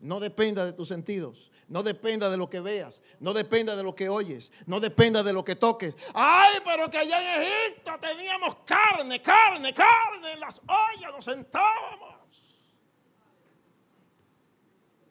No 0.00 0.18
dependa 0.18 0.64
de 0.64 0.72
tus 0.72 0.88
sentidos. 0.88 1.50
No 1.70 1.84
dependa 1.84 2.28
de 2.28 2.36
lo 2.36 2.50
que 2.50 2.58
veas, 2.58 3.00
no 3.20 3.32
dependa 3.32 3.76
de 3.76 3.84
lo 3.84 3.94
que 3.94 4.08
oyes, 4.08 4.50
no 4.66 4.80
dependa 4.80 5.22
de 5.22 5.32
lo 5.32 5.44
que 5.44 5.54
toques. 5.54 5.94
Ay, 6.14 6.58
pero 6.64 6.90
que 6.90 6.98
allá 6.98 7.36
en 7.36 7.42
Egipto 7.42 7.92
teníamos 8.00 8.56
carne, 8.64 9.22
carne, 9.22 9.72
carne, 9.72 10.32
en 10.32 10.40
las 10.40 10.60
ollas 10.66 11.12
nos 11.12 11.24
sentábamos. 11.24 12.16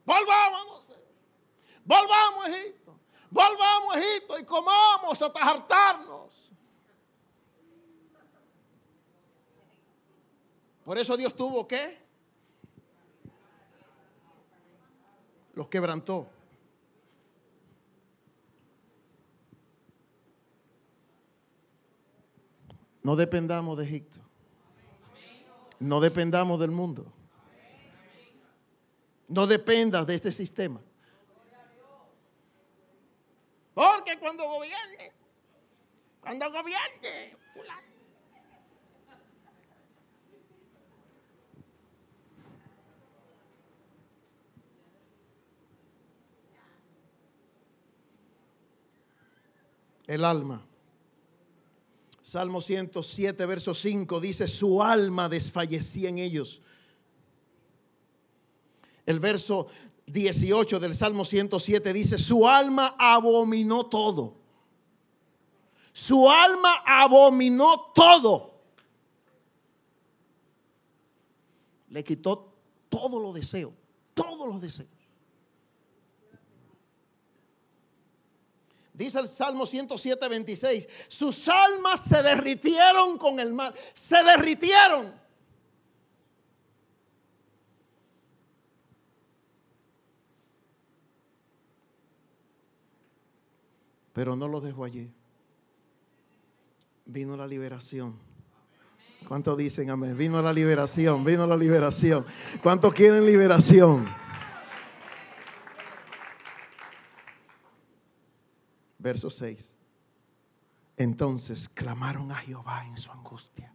Volvamos, 0.03 0.83
volvamos 1.85 2.45
a 2.45 2.49
Egipto, 2.49 2.99
volvamos 3.29 3.95
a 3.95 3.99
Egipto 3.99 4.37
y 4.37 4.43
comamos 4.43 5.21
hasta 5.21 5.41
hartarnos. 5.41 6.51
Por 10.83 10.97
eso 10.97 11.15
Dios 11.15 11.33
tuvo 11.37 11.65
que 11.65 11.98
los 15.59 15.67
quebrantó. 15.67 16.25
No 23.03 23.17
dependamos 23.17 23.77
de 23.77 23.83
Egipto. 23.83 24.21
No 25.79 25.99
dependamos 25.99 26.61
del 26.61 26.71
mundo. 26.71 27.11
No 29.27 29.47
dependas 29.47 30.07
de 30.07 30.15
este 30.15 30.31
sistema. 30.31 30.79
Porque 33.73 34.17
cuando 34.17 34.45
gobierne, 34.45 35.11
cuando 36.21 36.49
gobierne, 36.53 37.35
El 50.09 50.25
alma 50.25 50.65
Salmo 52.23 52.61
107, 52.61 53.45
verso 53.45 53.75
5 53.75 54.19
dice, 54.19 54.47
su 54.47 54.81
alma 54.81 55.29
desfallecía 55.29 56.09
en 56.09 56.17
ellos. 56.17 56.61
El 59.05 59.19
verso 59.19 59.67
18 60.07 60.79
del 60.79 60.95
Salmo 60.95 61.25
107 61.25 61.93
dice, 61.93 62.17
su 62.17 62.47
alma 62.47 62.95
abominó 62.97 63.85
todo. 63.85 64.35
Su 65.91 66.29
alma 66.29 66.69
abominó 66.85 67.91
todo. 67.93 68.61
Le 71.89 72.03
quitó 72.03 72.53
todos 72.89 73.21
los 73.21 73.33
deseos, 73.35 73.73
todos 74.15 74.47
los 74.47 74.61
deseos. 74.61 74.89
Dice 78.99 79.17
el 79.17 79.29
Salmo 79.29 79.65
107, 79.65 80.27
26. 80.27 80.87
Sus 81.07 81.47
almas 81.47 82.01
se 82.01 82.21
derritieron 82.21 83.17
con 83.17 83.39
el 83.39 83.53
mal. 83.53 83.73
Se 83.93 84.21
derritieron. 84.21 85.13
Pero 94.11 94.35
no 94.35 94.49
lo 94.49 94.59
dejó 94.59 94.83
allí. 94.83 95.09
Vino 97.05 97.37
la 97.37 97.47
liberación. 97.47 98.19
¿Cuántos 99.29 99.55
dicen 99.55 99.89
amén? 99.91 100.17
Vino 100.17 100.41
la 100.41 100.51
liberación, 100.51 101.23
vino 101.23 101.47
la 101.47 101.55
liberación. 101.55 102.25
¿Cuántos 102.61 102.93
quieren 102.93 103.25
liberación? 103.25 104.13
Verso 108.99 109.29
6. 109.29 109.75
Entonces 110.97 111.69
clamaron 111.69 112.29
a 112.31 112.35
Jehová 112.35 112.85
en 112.85 112.97
su 112.97 113.09
angustia. 113.09 113.73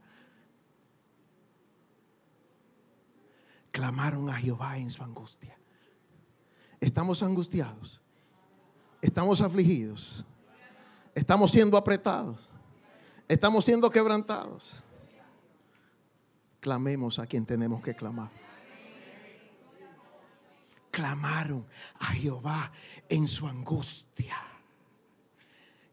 Clamaron 3.72 4.28
a 4.28 4.34
Jehová 4.34 4.76
en 4.76 4.90
su 4.90 5.02
angustia. 5.02 5.58
Estamos 6.78 7.22
angustiados. 7.22 8.00
Estamos 9.00 9.40
afligidos. 9.40 10.24
Estamos 11.14 11.50
siendo 11.50 11.78
apretados. 11.78 12.48
Estamos 13.26 13.64
siendo 13.64 13.90
quebrantados. 13.90 14.74
Clamemos 16.60 17.18
a 17.18 17.26
quien 17.26 17.46
tenemos 17.46 17.82
que 17.82 17.96
clamar. 17.96 18.30
Clamaron 20.90 21.66
a 22.00 22.06
Jehová 22.06 22.70
en 23.08 23.26
su 23.26 23.48
angustia 23.48 24.53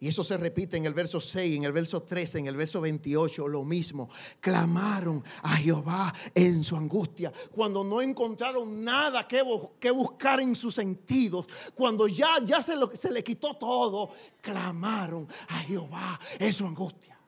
Y 0.03 0.07
eso 0.07 0.23
se 0.23 0.35
repite 0.35 0.77
en 0.77 0.85
el 0.85 0.95
verso 0.95 1.21
6, 1.21 1.57
en 1.57 1.63
el 1.63 1.71
verso 1.71 2.01
13, 2.01 2.39
en 2.39 2.47
el 2.47 2.55
verso 2.55 2.81
28, 2.81 3.47
lo 3.47 3.63
mismo. 3.63 4.09
Clamaron 4.39 5.23
a 5.43 5.55
Jehová 5.57 6.11
en 6.33 6.63
su 6.63 6.75
angustia. 6.75 7.31
Cuando 7.51 7.83
no 7.83 8.01
encontraron 8.01 8.83
nada 8.83 9.27
que, 9.27 9.43
buscar 9.91 10.39
en 10.39 10.55
sus 10.55 10.73
sentidos, 10.73 11.45
cuando 11.75 12.07
ya, 12.07 12.39
ya 12.43 12.63
se, 12.63 12.73
se 12.93 13.11
le 13.11 13.23
quitó 13.23 13.55
todo, 13.57 14.09
clamaron 14.41 15.27
a 15.49 15.59
Jehová 15.59 16.19
en 16.39 16.51
su 16.51 16.65
angustia. 16.65 17.19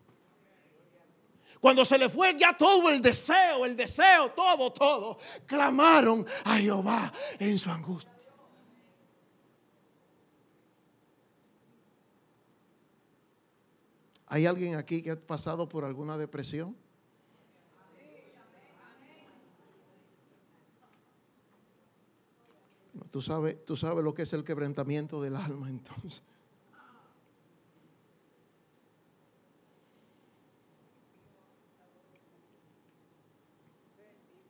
Cuando 1.60 1.86
se 1.86 2.00
le 2.00 2.10
fue 2.10 2.36
ya 2.40 2.58
todo 2.58 2.90
el 2.90 3.04
deseo, 3.04 3.66
el 3.66 3.78
deseo, 3.78 4.32
todo, 4.32 4.74
todo, 4.74 5.20
clamaron 5.46 6.26
a 6.44 6.58
Jehová 6.58 7.14
en 7.38 7.60
su 7.60 7.70
angustia. 7.70 8.13
¿Hay 14.34 14.48
alguien 14.48 14.74
aquí 14.74 15.04
que 15.04 15.12
ha 15.12 15.20
pasado 15.20 15.70
por 15.70 15.86
alguna 15.86 16.18
depresión? 16.18 16.76
Tú 23.12 23.22
sabes, 23.22 23.64
tú 23.64 23.78
sabes 23.78 24.04
lo 24.04 24.16
que 24.16 24.24
es 24.24 24.34
el 24.34 24.44
quebrantamiento 24.44 25.22
del 25.22 25.36
alma 25.36 25.70
entonces. 25.70 26.24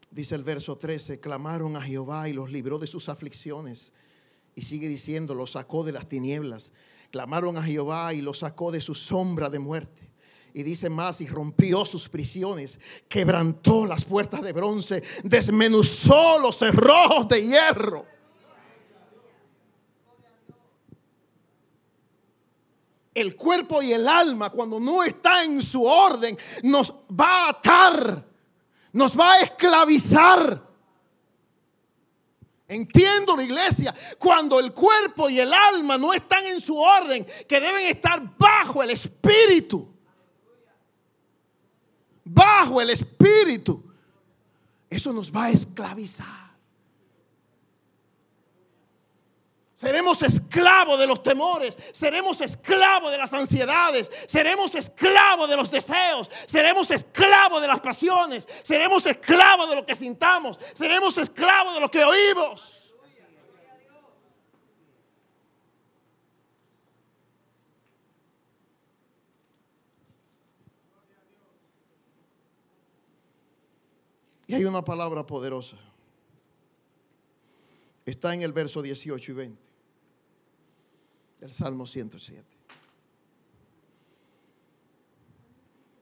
Dice 0.09 0.36
el 0.36 0.45
verso 0.45 0.77
13, 0.77 1.19
clamaron 1.19 1.75
a 1.75 1.81
Jehová 1.81 2.29
y 2.29 2.31
los 2.31 2.49
libró 2.49 2.79
de 2.79 2.88
sus 2.88 3.09
aflicciones. 3.09 3.91
Y 4.56 4.62
sigue 4.62 4.88
diciendo, 4.88 5.34
los 5.34 5.51
sacó 5.51 5.84
de 5.84 5.91
las 5.91 6.08
tinieblas 6.08 6.72
Clamaron 7.14 7.56
a 7.58 7.62
Jehová 7.62 8.12
y 8.12 8.24
lo 8.24 8.34
sacó 8.34 8.72
de 8.72 8.82
su 8.82 8.95
sombra 8.95 9.47
de 9.47 9.60
muerte. 9.60 10.10
Y 10.51 10.64
dice 10.64 10.89
más, 10.89 11.22
y 11.22 11.28
rompió 11.28 11.86
sus 11.86 12.10
prisiones, 12.10 12.80
quebrantó 13.08 13.86
las 13.86 14.04
puertas 14.04 14.41
de 14.41 14.51
bronce, 14.51 15.04
desmenuzó 15.24 16.39
los 16.39 16.58
cerrojos 16.58 17.28
de 17.30 17.45
hierro. 17.45 18.04
El 23.14 23.36
cuerpo 23.36 23.84
y 23.84 23.93
el 23.93 24.08
alma, 24.08 24.49
cuando 24.49 24.80
no 24.80 25.04
está 25.04 25.43
en 25.43 25.62
su 25.62 25.84
orden, 25.84 26.36
nos 26.64 26.91
va 27.12 27.45
a 27.45 27.49
atar, 27.49 28.26
nos 28.91 29.16
va 29.16 29.34
a 29.34 29.41
esclavizar. 29.41 30.72
Entiendo 32.68 33.36
la 33.36 33.43
iglesia, 33.43 33.93
cuando 34.18 34.59
el 34.59 34.74
cuerpo 34.74 35.30
y 35.30 35.39
el 35.39 35.53
alma 35.53 35.97
no 35.97 36.14
están 36.14 36.45
en 36.45 36.61
su 36.61 36.78
orden, 36.78 37.26
que 37.47 37.59
deben 37.59 37.86
estar 37.88 38.22
bajo 38.38 38.82
el 38.82 38.91
espíritu. 38.91 39.93
Bajo 42.24 42.82
el 42.82 42.89
espíritu. 42.89 43.84
Eso 44.89 45.11
nos 45.11 45.32
va 45.32 45.45
a 45.45 45.49
esclavizar. 45.49 46.43
Seremos 49.84 50.21
esclavos 50.21 50.97
de 50.97 51.05
los 51.05 51.21
temores, 51.21 51.77
seremos 51.91 52.39
esclavos 52.39 53.11
de 53.11 53.17
las 53.17 53.34
ansiedades, 53.34 54.09
seremos 54.27 54.73
esclavos 54.75 55.49
de 55.49 55.57
los 55.57 55.69
deseos, 55.69 56.31
seremos 56.45 56.89
esclavos 56.89 57.61
de 57.61 57.67
las 57.67 57.81
pasiones, 57.81 58.47
seremos 58.63 59.05
esclavos 59.05 59.69
de 59.69 59.75
lo 59.75 59.86
que 59.86 59.93
sintamos, 59.93 60.57
seremos 60.73 61.17
esclavos 61.17 61.73
de 61.73 61.81
lo 61.81 61.91
que 61.91 62.01
oímos. 62.01 62.95
Y 74.47 74.55
hay 74.55 74.63
una 74.63 74.81
palabra 74.81 75.25
poderosa. 75.25 75.75
Está 78.05 78.34
en 78.34 78.43
el 78.43 78.53
verso 78.53 78.81
18 78.81 79.31
y 79.31 79.36
20 79.36 79.62
el 81.44 81.52
Salmo 81.52 81.86
107. 81.86 82.44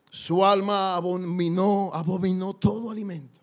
Su 0.09 0.45
alma 0.45 0.95
abominó, 0.95 1.89
abominó 1.93 2.53
todo 2.53 2.91
alimento. 2.91 3.39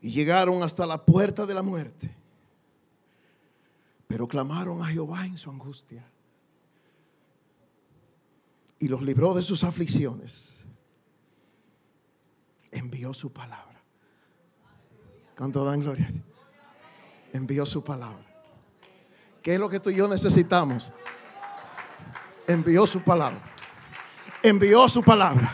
Y 0.00 0.10
llegaron 0.10 0.62
hasta 0.62 0.86
la 0.86 1.04
puerta 1.04 1.46
de 1.46 1.54
la 1.54 1.62
muerte. 1.62 2.14
Pero 4.06 4.28
clamaron 4.28 4.82
a 4.82 4.86
Jehová 4.86 5.24
en 5.24 5.38
su 5.38 5.50
angustia. 5.50 6.04
Y 8.78 8.88
los 8.88 9.02
libró 9.02 9.34
de 9.34 9.42
sus 9.42 9.64
aflicciones. 9.64 10.52
Envió 12.70 13.14
su 13.14 13.32
palabra. 13.32 13.82
¿Cuánto 15.36 15.64
dan 15.64 15.80
gloria? 15.80 16.12
Envió 17.32 17.64
su 17.64 17.82
palabra. 17.82 18.27
¿Qué 19.48 19.54
es 19.54 19.60
lo 19.60 19.70
que 19.70 19.80
tú 19.80 19.88
y 19.88 19.94
yo 19.94 20.06
necesitamos? 20.06 20.90
Envió 22.46 22.86
su 22.86 23.00
palabra. 23.00 23.40
Envió 24.42 24.86
su 24.90 25.02
palabra. 25.02 25.50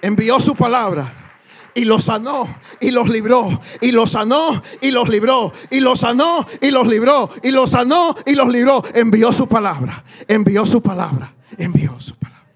Envió 0.00 0.40
su 0.40 0.56
palabra. 0.56 1.38
Y 1.72 1.84
los 1.84 2.02
sanó 2.02 2.48
y 2.80 2.90
los 2.90 3.08
libró. 3.08 3.60
Y 3.80 3.92
los 3.92 4.10
sanó 4.10 4.60
y 4.80 4.90
los 4.90 5.08
libró. 5.08 5.52
Y 5.70 5.78
los 5.78 6.00
sanó 6.00 6.44
y 6.60 6.72
los 6.72 6.88
libró. 6.88 7.30
Y 7.44 7.52
los 7.52 7.70
sanó 7.70 8.16
y 8.26 8.34
los 8.34 8.48
libró. 8.48 8.82
Envió 8.92 9.32
su 9.32 9.46
palabra. 9.46 10.02
Envió 10.26 10.66
su 10.66 10.82
palabra. 10.82 11.32
Envió 11.56 12.00
su 12.00 12.16
palabra. 12.16 12.52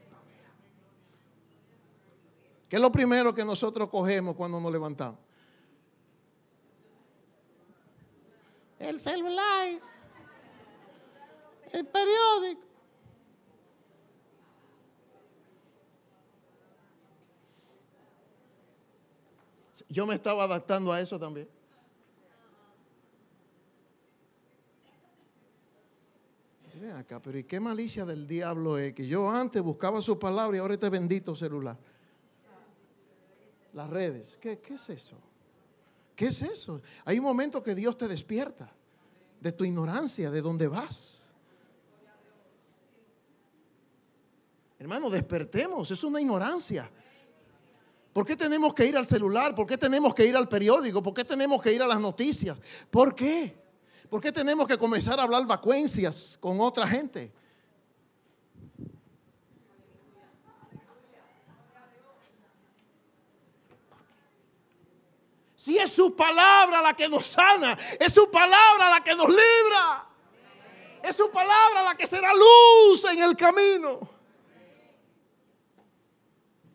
¿Qué 2.69 2.75
es 2.75 2.83
lo 2.83 2.91
primero 2.91 3.33
que 3.33 3.45
nosotros 3.45 3.89
cogemos 3.89 4.35
cuando 4.35 4.61
nos 4.61 4.73
levantamos? 4.73 5.21
El 8.81 8.99
celular 8.99 9.69
el 11.77 11.87
periódico. 11.87 12.67
Yo 19.89 20.07
me 20.07 20.15
estaba 20.15 20.45
adaptando 20.45 20.93
a 20.93 21.01
eso 21.01 21.19
también. 21.19 21.49
Ven 26.81 26.91
acá, 26.93 27.21
pero 27.23 27.39
¿y 27.39 27.45
qué 27.45 27.59
malicia 27.59 28.05
del 28.05 28.27
diablo 28.27 28.77
es? 28.77 28.93
Que 28.93 29.07
yo 29.07 29.31
antes 29.31 29.63
buscaba 29.63 30.03
su 30.03 30.19
palabra 30.19 30.59
y 30.59 30.61
ahora 30.61 30.75
este 30.75 30.91
bendito 30.91 31.35
celular. 31.35 31.79
Las 33.73 33.89
redes. 33.89 34.37
¿Qué, 34.41 34.59
¿Qué 34.59 34.75
es 34.75 34.91
eso? 34.91 35.17
¿Qué 36.15 36.27
es 36.27 36.43
eso? 36.43 36.83
Hay 37.07 37.19
un 37.19 37.25
momento 37.25 37.63
que 37.63 37.75
Dios 37.75 37.97
te 37.97 38.09
despierta 38.09 38.71
de 39.41 39.53
tu 39.53 39.65
ignorancia, 39.65 40.31
de 40.31 40.43
dónde 40.43 40.69
vas. 40.69 41.16
Hermano, 44.87 45.11
despertemos, 45.11 45.91
es 45.91 46.05
una 46.05 46.21
ignorancia. 46.21 46.89
¿Por 48.13 48.25
qué 48.25 48.37
tenemos 48.37 48.73
que 48.73 48.87
ir 48.87 48.97
al 48.97 49.05
celular? 49.05 49.53
¿Por 49.53 49.67
qué 49.67 49.77
tenemos 49.77 50.15
que 50.15 50.25
ir 50.25 50.37
al 50.37 50.49
periódico? 50.49 51.03
¿Por 51.03 51.13
qué 51.13 51.25
tenemos 51.25 51.61
que 51.61 51.73
ir 51.73 51.83
a 51.83 51.89
las 51.89 51.99
noticias? 51.99 52.57
¿Por 52.89 53.13
qué? 53.13 53.61
¿Por 54.09 54.21
qué 54.21 54.31
tenemos 54.31 54.69
que 54.69 54.79
comenzar 54.79 55.19
a 55.19 55.25
hablar 55.25 55.45
vacuencias 55.45 56.39
con 56.41 56.61
otra 56.61 56.87
gente? 56.87 57.33
Si 65.57 65.77
es 65.77 65.91
su 65.91 66.15
palabra 66.15 66.81
la 66.81 66.95
que 66.95 67.09
nos 67.09 67.27
sana, 67.27 67.77
es 67.99 68.13
su 68.13 68.31
palabra 68.31 68.89
la 68.91 69.03
que 69.03 69.17
nos 69.17 69.29
libra, 69.31 70.07
es 71.03 71.17
su 71.17 71.29
palabra 71.33 71.83
la 71.83 71.97
que 71.97 72.07
será 72.07 72.33
luz 72.33 73.05
en 73.07 73.21
el 73.21 73.37
camino. 73.37 74.16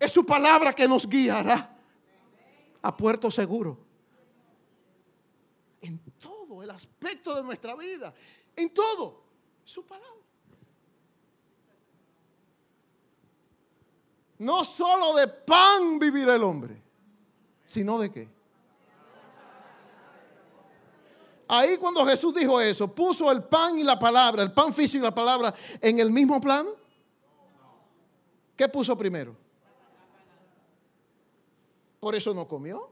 Es 0.02 0.12
su 0.12 0.26
palabra 0.26 0.74
que 0.74 0.88
nos 0.88 1.08
guiará 1.08 1.78
a 2.82 2.97
puerto 2.97 3.30
seguro. 3.30 3.78
En 5.80 5.99
todo 6.18 6.64
el 6.64 6.72
aspecto 6.72 7.36
de 7.36 7.43
nuestra 7.43 7.76
vida. 7.76 8.12
En 8.56 8.74
todo. 8.74 9.22
Su 9.64 9.86
palabra. 9.86 10.10
No 14.39 14.66
solo 14.66 15.14
de 15.18 15.28
pan 15.28 15.99
vivirá 15.99 16.34
el 16.34 16.41
hombre, 16.41 16.82
sino 17.64 17.99
de 17.99 18.12
qué. 18.12 18.28
Ahí 21.47 21.78
cuando 21.78 22.04
Jesús 22.08 22.34
dijo 22.34 22.60
eso, 22.60 22.88
puso 22.88 23.32
el 23.32 23.43
pan 23.43 23.78
y 23.78 23.84
la 23.84 23.99
palabra, 23.99 24.41
el 24.41 24.52
pan 24.52 24.74
físico 24.74 25.04
y 25.04 25.06
la 25.06 25.14
palabra 25.14 25.54
en 25.80 25.99
el 25.99 26.10
mismo 26.10 26.41
plano. 26.41 26.72
¿Qué 28.56 28.68
puso 28.68 28.97
primero? 28.97 29.51
Por 32.02 32.16
eso 32.16 32.34
no 32.34 32.47
comió. 32.47 32.89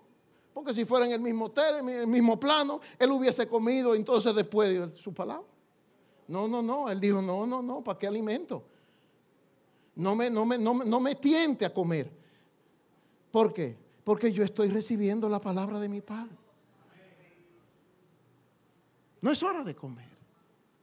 Porque 0.53 0.74
si 0.74 0.86
fuera 0.86 1.05
en 1.05 1.12
el 1.12 1.20
mismo, 1.20 1.51
en 1.80 1.89
el 1.89 2.07
mismo 2.07 2.39
plano, 2.39 2.80
él 2.99 3.12
hubiese 3.12 3.47
comido 3.47 3.95
entonces 3.95 4.34
después 4.36 4.70
de 4.70 4.95
su 4.95 5.14
palabra. 5.14 5.47
No, 6.28 6.47
no, 6.47 6.62
no. 6.62 6.89
Él 6.89 6.99
dijo, 6.99 7.22
no, 7.22 7.47
no, 7.47 7.62
no, 7.64 7.84
¿para 7.84 7.97
qué 7.97 8.05
alimento? 8.05 8.64
No 9.95 10.16
me, 10.16 10.30
no 10.30 10.45
me, 10.45 10.57
no 10.57 10.76
me, 10.76 10.86
no 10.86 10.99
me 10.99 11.16
tiente 11.16 11.66
a 11.66 11.74
comer. 11.74 12.10
¿Por 13.32 13.51
qué? 13.51 13.76
Porque 14.03 14.32
yo 14.32 14.43
estoy 14.43 14.70
recibiendo 14.70 15.28
la 15.28 15.39
palabra 15.39 15.80
de 15.80 15.89
mi 15.89 16.01
Padre. 16.01 16.38
No 19.22 19.32
es 19.32 19.41
hora 19.41 19.64
de 19.64 19.76
comer. 19.76 20.10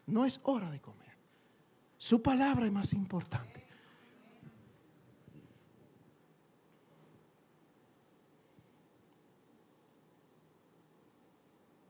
No 0.07 0.25
es 0.25 0.41
hora 0.43 0.71
de 0.71 0.81
comer. 0.81 1.17
Su 1.97 2.21
palabra 2.23 2.67
es 2.67 2.73
más 2.73 2.93
importante. 2.93 3.56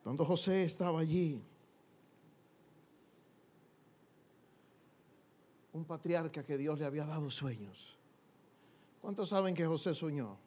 Cuando 0.06 0.24
José 0.24 0.62
estaba 0.62 1.00
allí, 1.00 1.42
un 5.72 5.84
patriarca 5.84 6.44
que 6.44 6.56
Dios 6.56 6.78
le 6.78 6.84
había 6.84 7.04
dado 7.04 7.28
sueños. 7.28 7.98
¿Cuántos 9.02 9.30
saben 9.30 9.52
que 9.52 9.66
José 9.66 9.96
soñó? 9.96 10.38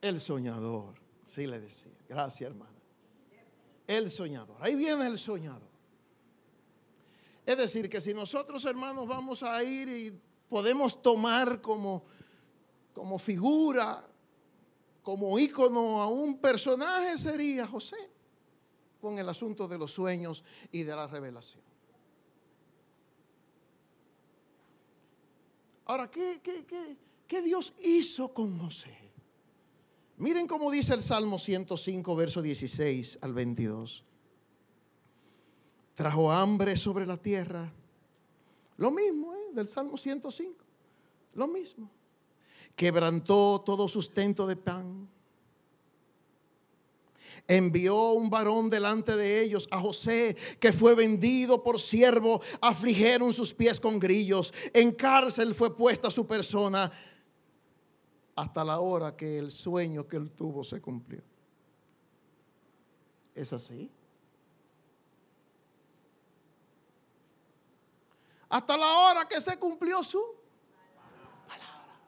El 0.00 0.20
soñador, 0.20 0.94
sí 1.24 1.48
le 1.48 1.58
decía. 1.58 1.90
Gracias, 2.08 2.50
hermana. 2.52 2.78
El 3.88 4.10
soñador. 4.10 4.56
Ahí 4.60 4.76
viene 4.76 5.04
el 5.04 5.18
soñador. 5.18 5.68
Es 7.44 7.56
decir, 7.58 7.90
que 7.90 8.00
si 8.00 8.14
nosotros, 8.14 8.64
hermanos, 8.64 9.08
vamos 9.08 9.42
a 9.42 9.60
ir 9.64 9.88
y 9.88 10.20
podemos 10.48 11.02
tomar 11.02 11.60
como, 11.60 12.04
como 12.94 13.18
figura, 13.18 14.06
como 15.04 15.38
ícono 15.38 16.00
a 16.00 16.08
un 16.08 16.38
personaje, 16.38 17.18
sería 17.18 17.66
José, 17.66 18.10
con 19.02 19.18
el 19.18 19.28
asunto 19.28 19.68
de 19.68 19.76
los 19.76 19.92
sueños 19.92 20.42
y 20.72 20.82
de 20.82 20.96
la 20.96 21.06
revelación. 21.06 21.62
Ahora, 25.84 26.10
¿qué, 26.10 26.40
qué, 27.28 27.42
Dios 27.42 27.74
hizo 27.84 28.32
con 28.32 28.58
José? 28.58 28.96
Miren 30.16 30.46
cómo 30.46 30.70
dice 30.70 30.94
el 30.94 31.02
Salmo 31.02 31.38
105, 31.38 32.16
verso 32.16 32.40
16 32.40 33.18
al 33.20 33.34
22. 33.34 34.04
Trajo 35.92 36.32
hambre 36.32 36.78
sobre 36.78 37.04
la 37.04 37.18
tierra. 37.18 37.70
Lo 38.78 38.90
mismo, 38.90 39.34
¿eh? 39.34 39.50
Del 39.52 39.66
Salmo 39.66 39.98
105. 39.98 40.64
Lo 41.34 41.46
mismo. 41.46 41.90
Quebrantó 42.74 43.62
todo 43.64 43.86
sustento 43.88 44.46
de 44.46 44.56
pan 44.56 44.93
envió 47.46 48.12
un 48.12 48.30
varón 48.30 48.70
delante 48.70 49.16
de 49.16 49.42
ellos, 49.42 49.68
a 49.70 49.78
José, 49.80 50.36
que 50.58 50.72
fue 50.72 50.94
vendido 50.94 51.62
por 51.62 51.78
siervo, 51.78 52.40
afligieron 52.60 53.32
sus 53.32 53.52
pies 53.52 53.80
con 53.80 53.98
grillos, 53.98 54.52
en 54.72 54.92
cárcel 54.92 55.54
fue 55.54 55.76
puesta 55.76 56.10
su 56.10 56.26
persona, 56.26 56.90
hasta 58.36 58.64
la 58.64 58.80
hora 58.80 59.14
que 59.16 59.38
el 59.38 59.50
sueño 59.50 60.08
que 60.08 60.16
él 60.16 60.32
tuvo 60.32 60.64
se 60.64 60.80
cumplió. 60.80 61.22
¿Es 63.34 63.52
así? 63.52 63.90
Hasta 68.48 68.76
la 68.76 68.98
hora 68.98 69.28
que 69.28 69.40
se 69.40 69.56
cumplió 69.58 70.02
su 70.02 70.22
palabra. 71.46 71.98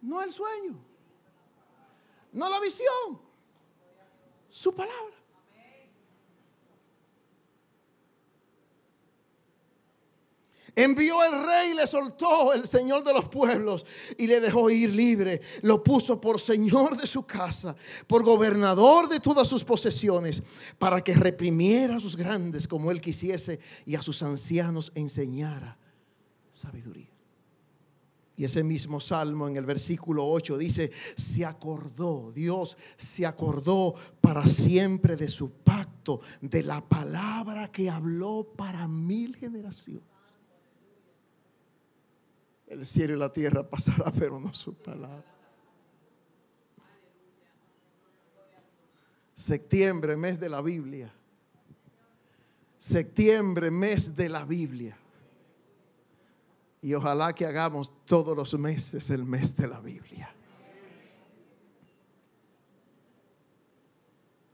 No 0.00 0.22
el 0.22 0.32
sueño. 0.32 0.78
No 2.32 2.48
la 2.48 2.60
visión 2.60 3.29
su 4.50 4.74
palabra. 4.74 5.20
Envió 10.76 11.22
el 11.24 11.44
rey 11.44 11.70
y 11.72 11.74
le 11.74 11.86
soltó 11.86 12.52
el 12.52 12.66
Señor 12.66 13.02
de 13.02 13.12
los 13.12 13.24
pueblos 13.26 13.84
y 14.16 14.26
le 14.26 14.40
dejó 14.40 14.70
ir 14.70 14.90
libre. 14.90 15.40
Lo 15.62 15.82
puso 15.82 16.20
por 16.20 16.40
Señor 16.40 16.96
de 16.96 17.06
su 17.06 17.24
casa, 17.24 17.74
por 18.06 18.22
gobernador 18.22 19.08
de 19.08 19.20
todas 19.20 19.48
sus 19.48 19.64
posesiones, 19.64 20.42
para 20.78 21.00
que 21.02 21.14
reprimiera 21.14 21.96
a 21.96 22.00
sus 22.00 22.16
grandes 22.16 22.68
como 22.68 22.90
él 22.90 23.00
quisiese 23.00 23.58
y 23.84 23.96
a 23.96 24.02
sus 24.02 24.22
ancianos 24.22 24.92
enseñara 24.94 25.76
sabiduría. 26.50 27.09
Y 28.40 28.44
ese 28.44 28.64
mismo 28.64 29.00
salmo 29.00 29.48
en 29.48 29.56
el 29.56 29.66
versículo 29.66 30.26
8 30.26 30.56
dice, 30.56 30.90
se 31.14 31.44
acordó, 31.44 32.32
Dios 32.32 32.74
se 32.96 33.26
acordó 33.26 33.94
para 34.22 34.46
siempre 34.46 35.14
de 35.14 35.28
su 35.28 35.50
pacto, 35.50 36.22
de 36.40 36.62
la 36.62 36.80
palabra 36.80 37.70
que 37.70 37.90
habló 37.90 38.50
para 38.56 38.88
mil 38.88 39.36
generaciones. 39.36 40.08
El 42.66 42.86
cielo 42.86 43.14
y 43.14 43.18
la 43.18 43.30
tierra 43.30 43.68
pasará, 43.68 44.10
pero 44.10 44.40
no 44.40 44.54
su 44.54 44.72
palabra. 44.72 45.22
Septiembre, 49.34 50.16
mes 50.16 50.40
de 50.40 50.48
la 50.48 50.62
Biblia. 50.62 51.12
Septiembre, 52.78 53.70
mes 53.70 54.16
de 54.16 54.30
la 54.30 54.46
Biblia. 54.46 54.96
Y 56.82 56.94
ojalá 56.94 57.34
que 57.34 57.44
hagamos 57.44 57.92
todos 58.06 58.36
los 58.36 58.54
meses 58.58 59.10
el 59.10 59.24
mes 59.24 59.54
de 59.56 59.68
la 59.68 59.80
Biblia. 59.80 60.34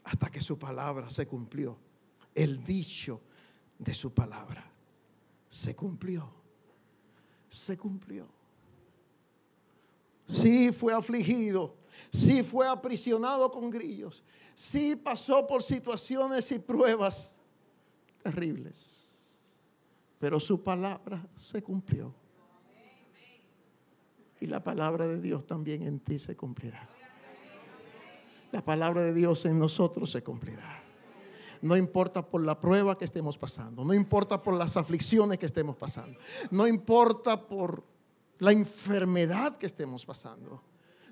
Hasta 0.04 0.30
que 0.30 0.40
su 0.40 0.58
palabra 0.58 1.08
se 1.08 1.26
cumplió. 1.26 1.76
El 2.34 2.64
dicho 2.64 3.20
de 3.78 3.94
su 3.94 4.12
palabra 4.12 4.64
se 5.48 5.76
cumplió. 5.76 6.28
Se 7.48 7.76
cumplió. 7.76 8.28
Sí 10.26 10.72
fue 10.72 10.92
afligido. 10.92 11.76
Sí 12.10 12.42
fue 12.42 12.66
aprisionado 12.66 13.50
con 13.52 13.70
grillos. 13.70 14.24
Sí 14.54 14.96
pasó 14.96 15.46
por 15.46 15.62
situaciones 15.62 16.50
y 16.50 16.58
pruebas 16.58 17.38
terribles 18.22 18.95
pero 20.18 20.40
su 20.40 20.62
palabra 20.62 21.26
se 21.34 21.62
cumplió. 21.62 22.14
Y 24.40 24.46
la 24.46 24.62
palabra 24.62 25.06
de 25.06 25.20
Dios 25.20 25.46
también 25.46 25.82
en 25.82 25.98
ti 26.00 26.18
se 26.18 26.36
cumplirá. 26.36 26.88
La 28.52 28.64
palabra 28.64 29.02
de 29.02 29.14
Dios 29.14 29.44
en 29.46 29.58
nosotros 29.58 30.10
se 30.10 30.22
cumplirá. 30.22 30.82
No 31.62 31.76
importa 31.76 32.22
por 32.22 32.42
la 32.42 32.60
prueba 32.60 32.98
que 32.98 33.04
estemos 33.04 33.38
pasando, 33.38 33.84
no 33.84 33.94
importa 33.94 34.42
por 34.42 34.54
las 34.54 34.76
aflicciones 34.76 35.38
que 35.38 35.46
estemos 35.46 35.76
pasando, 35.76 36.18
no 36.50 36.66
importa 36.66 37.48
por 37.48 37.82
la 38.38 38.52
enfermedad 38.52 39.56
que 39.56 39.66
estemos 39.66 40.04
pasando. 40.04 40.62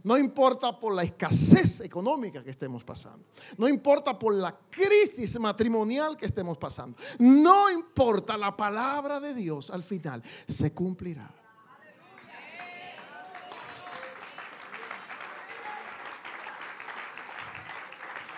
No 0.05 0.19
importa 0.19 0.79
por 0.79 0.95
la 0.95 1.03
escasez 1.03 1.81
económica 1.81 2.45
que 2.45 2.51
estemos 2.51 2.85
pasando. 2.85 3.25
No 3.57 3.67
importa 3.67 4.19
por 4.19 4.35
la 4.35 4.55
crisis 4.71 5.39
matrimonial 5.41 6.17
que 6.17 6.27
estemos 6.27 6.59
pasando. 6.59 6.97
No 7.19 7.71
importa 7.71 8.37
la 8.37 8.55
palabra 8.55 9.19
de 9.19 9.35
Dios 9.35 9.71
al 9.71 9.83
final 9.83 10.23
se 10.47 10.73
cumplirá. 10.75 11.35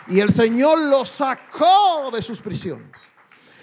Y 0.09 0.21
el 0.21 0.31
Señor 0.31 0.79
lo 0.79 1.05
sacó 1.05 2.13
de 2.13 2.23
sus 2.23 2.41
prisiones. 2.41 3.06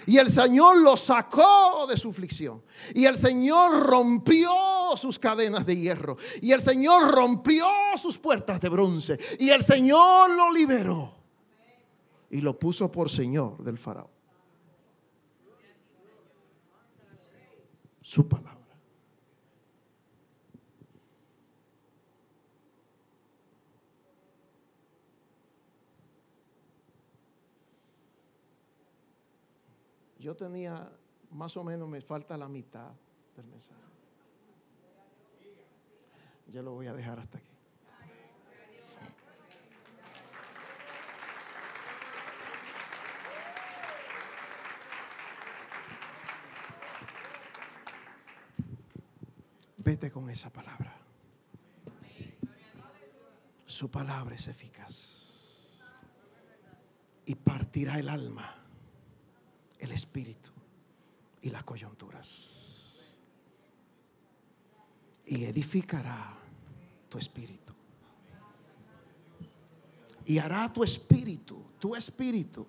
Y 0.06 0.18
el 0.18 0.30
Señor 0.30 0.76
lo 0.78 0.96
sacó 0.96 1.86
de 1.88 1.96
su 1.96 2.10
aflicción. 2.10 2.62
Y 2.94 3.06
el 3.06 3.16
Señor 3.16 3.86
rompió 3.86 4.50
sus 4.96 5.18
cadenas 5.18 5.64
de 5.66 5.76
hierro. 5.76 6.16
Y 6.42 6.52
el 6.52 6.60
Señor 6.60 7.12
rompió 7.12 7.66
sus 7.96 8.18
puertas 8.18 8.60
de 8.60 8.68
bronce. 8.68 9.18
Y 9.38 9.50
el 9.50 9.62
Señor 9.62 10.30
lo 10.30 10.52
liberó. 10.52 11.14
Y 12.30 12.40
lo 12.40 12.58
puso 12.58 12.90
por 12.90 13.10
Señor 13.10 13.62
del 13.62 13.78
faraón. 13.78 14.10
Su 18.00 18.28
palabra. 18.28 18.53
Yo 30.24 30.34
tenía 30.34 30.90
más 31.32 31.54
o 31.58 31.62
menos, 31.62 31.86
me 31.86 32.00
falta 32.00 32.38
la 32.38 32.48
mitad 32.48 32.94
del 33.36 33.44
mensaje. 33.44 33.78
Yo 36.46 36.62
lo 36.62 36.72
voy 36.72 36.86
a 36.86 36.94
dejar 36.94 37.18
hasta 37.18 37.36
aquí. 37.36 37.50
Vete 49.76 50.10
con 50.10 50.30
esa 50.30 50.48
palabra. 50.50 50.96
Su 53.66 53.90
palabra 53.90 54.34
es 54.36 54.48
eficaz 54.48 55.68
y 57.26 57.34
partirá 57.34 57.98
el 57.98 58.08
alma 58.08 58.63
y 61.40 61.50
las 61.50 61.64
coyunturas. 61.64 62.94
Y 65.26 65.44
edificará 65.44 66.38
tu 67.08 67.18
espíritu. 67.18 67.72
Y 70.26 70.38
hará 70.38 70.72
tu 70.72 70.84
espíritu, 70.84 71.62
tu 71.78 71.94
espíritu, 71.96 72.66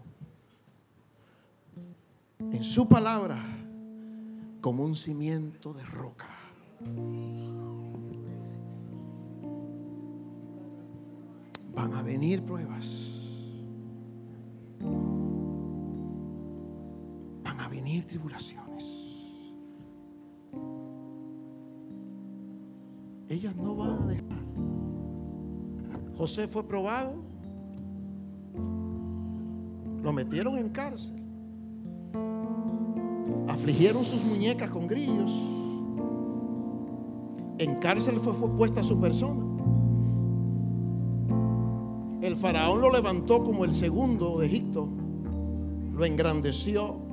en 2.39 2.64
su 2.64 2.88
palabra 2.88 3.41
como 4.60 4.84
un 4.84 4.96
cimiento 4.96 5.74
de 5.74 5.84
roca. 5.84 6.30
Van 11.74 11.93
a 11.93 12.02
venir 12.02 12.43
pruebas. 12.43 13.05
Tribulaciones. 18.16 19.53
Ellas 23.28 23.53
no 23.57 23.76
van 23.76 24.03
a 24.03 24.05
dejar. 24.05 24.45
José 26.18 26.47
fue 26.47 26.66
probado. 26.66 27.16
Lo 30.01 30.13
metieron 30.13 30.57
en 30.57 30.70
cárcel. 30.70 31.22
Afligieron 33.49 34.05
sus 34.05 34.24
muñecas 34.24 34.70
con 34.70 34.88
grillos. 34.88 35.32
En 37.57 37.76
cárcel 37.76 38.16
fue, 38.22 38.34
fue 38.34 38.49
puesta 38.51 38.82
su 38.82 39.01
persona. 39.01 39.43
El 42.22 42.38
faraón 42.38 42.80
lo 42.80 42.89
levantó 42.89 43.43
como 43.43 43.66
el 43.66 43.74
segundo 43.74 44.39
de 44.39 44.47
Egipto. 44.47 44.88
Lo 45.91 46.05
engrandeció, 46.05 47.05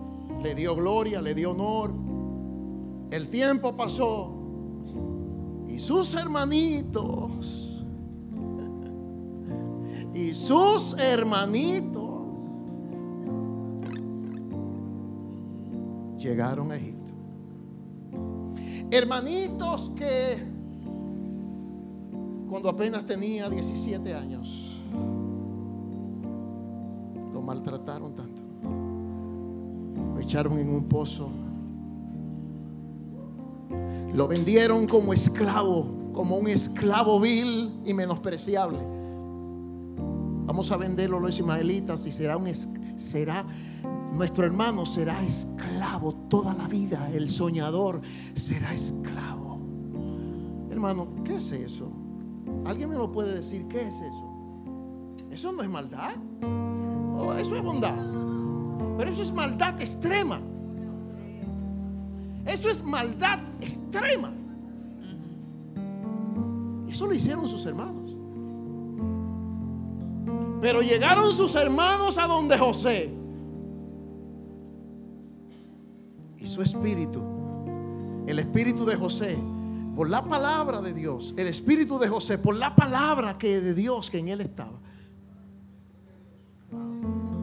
le 0.43 0.55
dio 0.55 0.74
gloria, 0.74 1.20
le 1.20 1.34
dio 1.34 1.53
honor. 1.53 1.93
El 3.11 3.28
tiempo 3.28 3.76
pasó 3.76 4.32
y 5.66 5.78
sus 5.78 6.14
hermanitos 6.14 7.84
y 10.14 10.32
sus 10.34 10.97
hermanitos 10.99 12.03
llegaron 16.18 16.72
a 16.72 16.76
Egipto. 16.76 17.12
Hermanitos 18.90 19.90
que 19.97 20.36
cuando 22.49 22.68
apenas 22.68 23.05
tenía 23.07 23.49
17 23.49 24.14
años 24.14 24.72
echaron 30.33 30.59
en 30.59 30.70
un 30.70 30.85
pozo. 30.85 31.30
Lo 34.14 34.26
vendieron 34.26 34.87
como 34.87 35.12
esclavo, 35.12 36.11
como 36.14 36.39
un 36.39 36.49
esclavo 36.49 37.20
vil 37.20 37.83
y 37.85 37.93
menospreciable. 37.93 38.78
Vamos 40.47 40.72
a 40.72 40.78
venderlo 40.78 41.20
los 41.20 41.39
ismaelitas 41.39 42.07
y 42.07 42.12
será 42.12 42.39
un 42.39 42.51
será 42.97 43.45
nuestro 44.12 44.47
hermano 44.47 44.87
será 44.87 45.22
esclavo 45.22 46.14
toda 46.30 46.55
la 46.55 46.66
vida. 46.66 47.11
El 47.12 47.28
soñador 47.28 48.01
será 48.35 48.72
esclavo. 48.72 49.59
Hermano, 50.70 51.09
¿qué 51.24 51.37
es 51.37 51.53
eso? 51.53 51.93
¿Alguien 52.64 52.89
me 52.89 52.97
lo 52.97 53.12
puede 53.12 53.35
decir? 53.35 53.68
¿Qué 53.68 53.83
es 53.83 53.97
eso? 53.97 54.30
Eso 55.30 55.53
no 55.53 55.62
es 55.62 55.68
maldad. 55.68 56.14
Oh, 57.14 57.35
eso 57.35 57.55
es 57.55 57.62
bondad. 57.62 58.11
Pero 58.99 59.11
eso 59.11 59.23
es 59.23 59.33
maldad 59.33 59.81
extrema. 59.81 60.41
Eso 62.47 62.68
es 62.68 62.83
maldad 62.85 63.39
extrema. 63.61 64.33
Eso 66.89 67.07
lo 67.07 67.14
hicieron 67.14 67.49
sus 67.49 67.64
hermanos. 67.64 68.12
Pero 70.61 70.83
llegaron 70.83 71.33
sus 71.33 71.55
hermanos 71.55 72.18
a 72.18 72.27
donde 72.27 72.59
José. 72.59 73.12
Y 76.39 76.47
su 76.47 76.61
espíritu, 76.61 77.23
el 78.27 78.39
espíritu 78.39 78.85
de 78.85 78.97
José, 78.97 79.39
por 79.97 80.11
la 80.11 80.25
palabra 80.25 80.81
de 80.81 80.93
Dios, 80.93 81.35
el 81.37 81.47
espíritu 81.47 81.99
de 81.99 82.09
José, 82.09 82.39
por 82.39 82.57
la 82.57 82.75
palabra 82.75 83.39
que 83.39 83.61
de 83.61 83.75
Dios 83.75 84.11
que 84.11 84.18
en 84.18 84.29
él 84.29 84.41
estaba. 84.41 84.79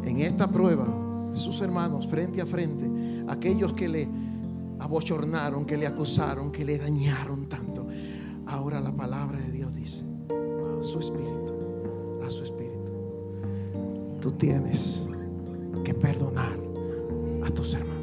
En 0.04 0.20
esta 0.20 0.48
prueba, 0.48 0.86
sus 1.32 1.62
hermanos 1.62 2.08
frente 2.08 2.42
a 2.42 2.46
frente, 2.46 2.90
aquellos 3.28 3.74
que 3.74 3.90
le 3.90 4.08
abochornaron, 4.80 5.66
que 5.66 5.78
le 5.78 5.88
acusaron, 5.88 6.52
que 6.52 6.66
le 6.66 6.78
dañaron 6.78 7.48
tanto. 7.48 7.88
Ahora 8.48 8.80
la 8.80 8.92
palabra 8.92 9.40
de 9.40 9.52
Dios 9.52 9.74
dice, 9.74 10.04
a 10.80 10.84
su 10.84 11.00
espíritu, 11.00 11.54
a 12.26 12.30
su 12.30 12.44
espíritu, 12.44 12.92
tú 14.20 14.32
tienes 14.32 15.06
que 15.84 15.94
perdonar 15.94 16.60
a 17.44 17.50
tus 17.52 17.74
hermanos. 17.74 18.00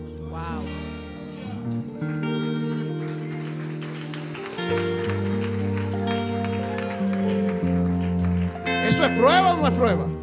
¿Eso 8.89 9.05
es 9.05 9.19
prueba 9.19 9.55
o 9.55 9.57
no 9.57 9.67
es 9.67 9.75
prueba? 9.75 10.16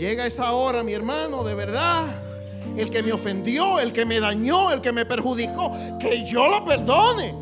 Llega 0.00 0.26
esa 0.26 0.52
hora, 0.52 0.82
mi 0.82 0.94
hermano, 0.94 1.44
de 1.44 1.54
verdad, 1.54 2.06
el 2.76 2.90
que 2.90 3.02
me 3.02 3.12
ofendió, 3.12 3.78
el 3.78 3.92
que 3.92 4.06
me 4.06 4.18
dañó, 4.18 4.72
el 4.72 4.80
que 4.80 4.92
me 4.92 5.04
perjudicó, 5.04 5.70
que 6.00 6.26
yo 6.26 6.48
lo 6.48 6.64
perdone. 6.64 7.34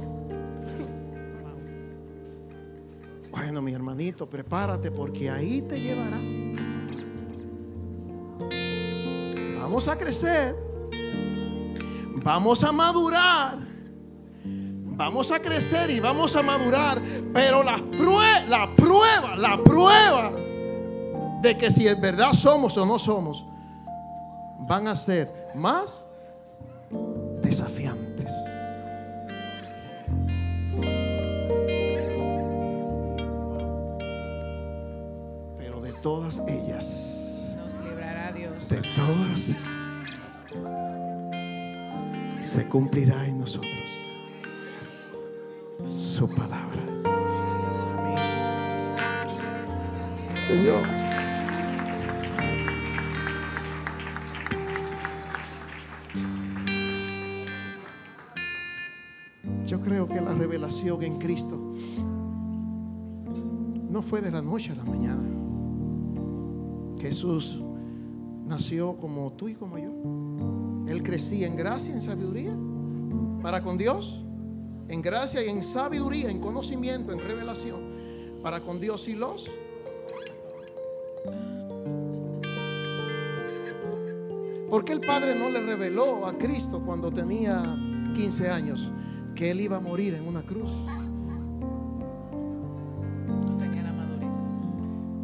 Bueno, 3.31 3.63
mi 3.63 3.73
hermanito, 3.73 4.29
prepárate 4.29 4.91
porque 4.91 5.31
ahí 5.31 5.63
te 5.63 5.81
llevará. 5.81 6.19
Vamos 9.61 9.87
a 9.87 9.97
crecer. 9.97 10.57
Vamos 12.25 12.65
a 12.65 12.73
madurar. 12.73 13.59
Vamos 14.45 15.31
a 15.31 15.41
crecer 15.41 15.91
y 15.91 16.01
vamos 16.01 16.35
a 16.35 16.43
madurar. 16.43 17.01
Pero 17.33 17.63
la, 17.63 17.77
la 18.49 18.75
prueba, 18.77 19.37
la 19.37 19.63
prueba 19.63 20.48
de 21.41 21.57
que 21.57 21.71
si 21.71 21.87
en 21.87 22.01
verdad 22.01 22.33
somos 22.33 22.77
o 22.77 22.85
no 22.85 22.99
somos, 22.99 23.45
van 24.61 24.89
a 24.89 24.97
ser 24.97 25.51
más 25.55 26.05
desafiantes. 27.43 28.33
Pero 35.57 35.81
de 35.81 35.93
todas 36.03 36.43
ellas, 36.49 37.55
nos 37.57 37.81
librará 37.85 38.33
Dios. 38.33 38.69
De 38.69 38.83
todas, 38.95 39.55
se 42.41 42.69
cumplirá 42.69 43.25
en 43.27 43.39
nosotros 43.39 43.69
su 45.85 46.29
palabra. 46.29 46.83
Señor. 50.35 51.08
En 61.01 61.19
Cristo 61.19 61.57
no 63.89 64.03
fue 64.03 64.21
de 64.21 64.31
la 64.31 64.43
noche 64.43 64.73
a 64.73 64.75
la 64.75 64.85
mañana. 64.85 65.27
Jesús 67.01 67.59
nació 68.47 68.97
como 68.99 69.33
tú 69.33 69.49
y 69.49 69.55
como 69.55 69.79
yo. 69.79 70.91
Él 70.91 71.03
crecía 71.03 71.47
en 71.47 71.57
gracia, 71.57 71.95
en 71.95 72.03
sabiduría, 72.03 72.55
para 73.43 73.63
con 73.63 73.79
Dios 73.79 74.21
en 74.89 75.03
gracia 75.03 75.45
y 75.45 75.49
en 75.49 75.63
sabiduría, 75.63 76.31
en 76.31 76.41
conocimiento, 76.41 77.13
en 77.13 77.21
revelación, 77.21 77.81
para 78.43 78.61
con 78.61 78.81
Dios 78.81 79.07
y 79.09 79.15
los. 79.15 79.51
¿Por 84.71 84.85
qué 84.85 84.93
el 84.93 85.01
Padre 85.01 85.35
no 85.35 85.51
le 85.51 85.61
reveló 85.61 86.27
a 86.27 86.37
Cristo 86.37 86.83
cuando 86.85 87.11
tenía 87.11 87.77
15 88.15 88.51
años 88.51 88.91
que 89.39 89.53
Él 89.53 89.61
iba 89.61 89.77
a 89.77 89.81
morir 89.81 90.15
en 90.15 90.27
una 90.27 90.43
cruz? 90.43 90.73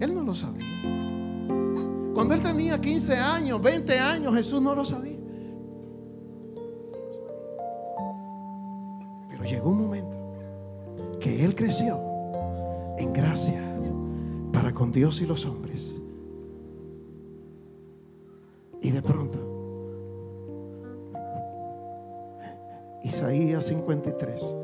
Él 0.00 0.14
no 0.14 0.22
lo 0.22 0.34
sabía. 0.34 0.64
Cuando 2.14 2.34
Él 2.34 2.40
tenía 2.40 2.80
15 2.80 3.16
años, 3.16 3.60
20 3.60 3.98
años, 3.98 4.34
Jesús 4.34 4.62
no 4.62 4.72
lo 4.72 4.84
sabía. 4.84 5.18
llegó 9.44 9.70
un 9.70 9.78
momento 9.78 10.16
que 11.20 11.44
él 11.44 11.54
creció 11.54 11.98
en 12.98 13.12
gracia 13.12 13.62
para 14.52 14.72
con 14.72 14.90
Dios 14.90 15.20
y 15.20 15.26
los 15.26 15.44
hombres. 15.44 16.00
53 23.64 24.54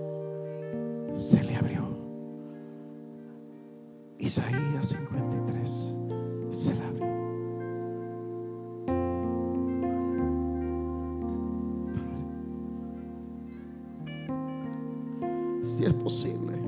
se 1.17 1.43
le 1.43 1.57
abrió. 1.57 1.81
Isaías 4.19 4.89
53 4.89 5.97
se 6.51 6.75
le 6.75 6.85
abrió. 6.85 7.07
Si 15.63 15.85
es 15.85 15.95
posible, 15.95 16.59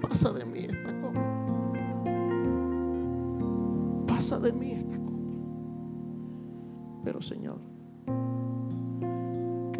pasa 0.00 0.32
de 0.32 0.44
mí 0.46 0.60
esta 0.60 0.98
copa. 1.02 1.20
Pasa 4.06 4.38
de 4.38 4.52
mí 4.54 4.70
esta 4.72 4.96
copa. 4.96 5.20
Pero 7.04 7.20
Señor, 7.20 7.58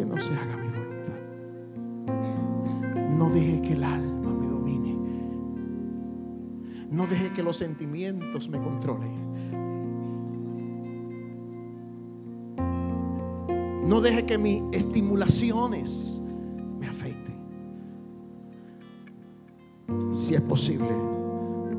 no 0.07 0.19
se 0.19 0.33
haga 0.33 0.57
mi 0.57 0.69
voluntad. 0.69 1.13
No 3.11 3.29
deje 3.29 3.61
que 3.61 3.73
el 3.73 3.83
alma 3.83 4.33
me 4.33 4.47
domine. 4.47 4.95
No 6.89 7.05
deje 7.07 7.33
que 7.33 7.43
los 7.43 7.57
sentimientos 7.57 8.49
me 8.49 8.59
controlen. 8.59 9.27
No 13.85 14.01
deje 14.01 14.25
que 14.25 14.37
mis 14.37 14.63
estimulaciones 14.73 16.21
me 16.79 16.87
afecten. 16.87 17.35
Si 20.11 20.35
es 20.35 20.41
posible, 20.41 20.89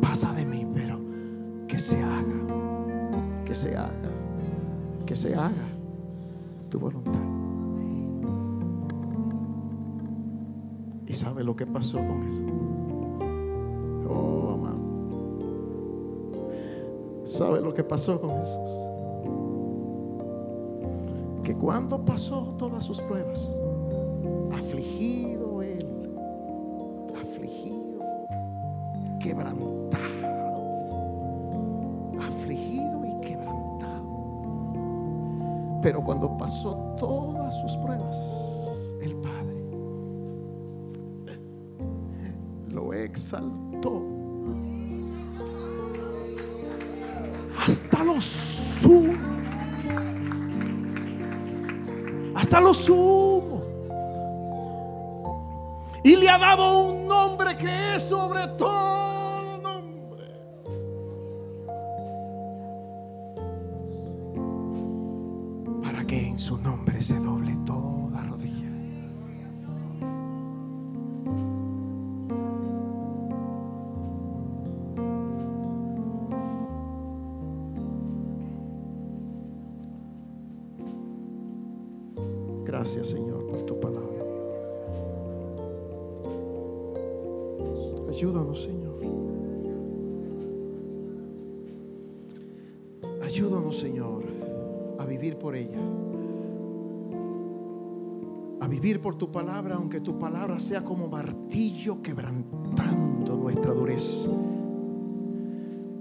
pasa 0.00 0.32
de 0.32 0.46
mí, 0.46 0.66
pero 0.74 1.00
que 1.66 1.78
se 1.78 2.02
haga, 2.02 3.44
que 3.44 3.54
se 3.54 3.76
haga, 3.76 4.10
que 5.04 5.14
se 5.14 5.34
haga 5.34 5.66
tu 6.70 6.78
voluntad. 6.78 7.37
Sabe 11.18 11.42
lo 11.42 11.56
que 11.56 11.66
pasó 11.66 11.98
con 11.98 12.22
eso? 12.22 12.42
Oh, 14.08 14.52
amado. 14.52 14.78
¿Sabe 17.24 17.60
lo 17.60 17.74
que 17.74 17.82
pasó 17.82 18.20
con 18.20 18.38
Jesús? 18.38 18.70
Que 21.42 21.56
cuando 21.56 22.04
pasó 22.04 22.54
todas 22.56 22.84
sus 22.84 23.00
pruebas, 23.00 23.50
Ayúdanos 88.18 88.64
Señor. 88.64 88.98
Ayúdanos 93.22 93.78
Señor 93.78 94.24
a 94.98 95.04
vivir 95.06 95.38
por 95.38 95.54
ella. 95.54 95.78
A 98.60 98.66
vivir 98.66 99.00
por 99.00 99.16
tu 99.16 99.30
palabra, 99.30 99.76
aunque 99.76 100.00
tu 100.00 100.18
palabra 100.18 100.58
sea 100.58 100.82
como 100.82 101.06
martillo 101.06 102.02
quebrantando 102.02 103.36
nuestra 103.36 103.72
dureza. 103.72 104.28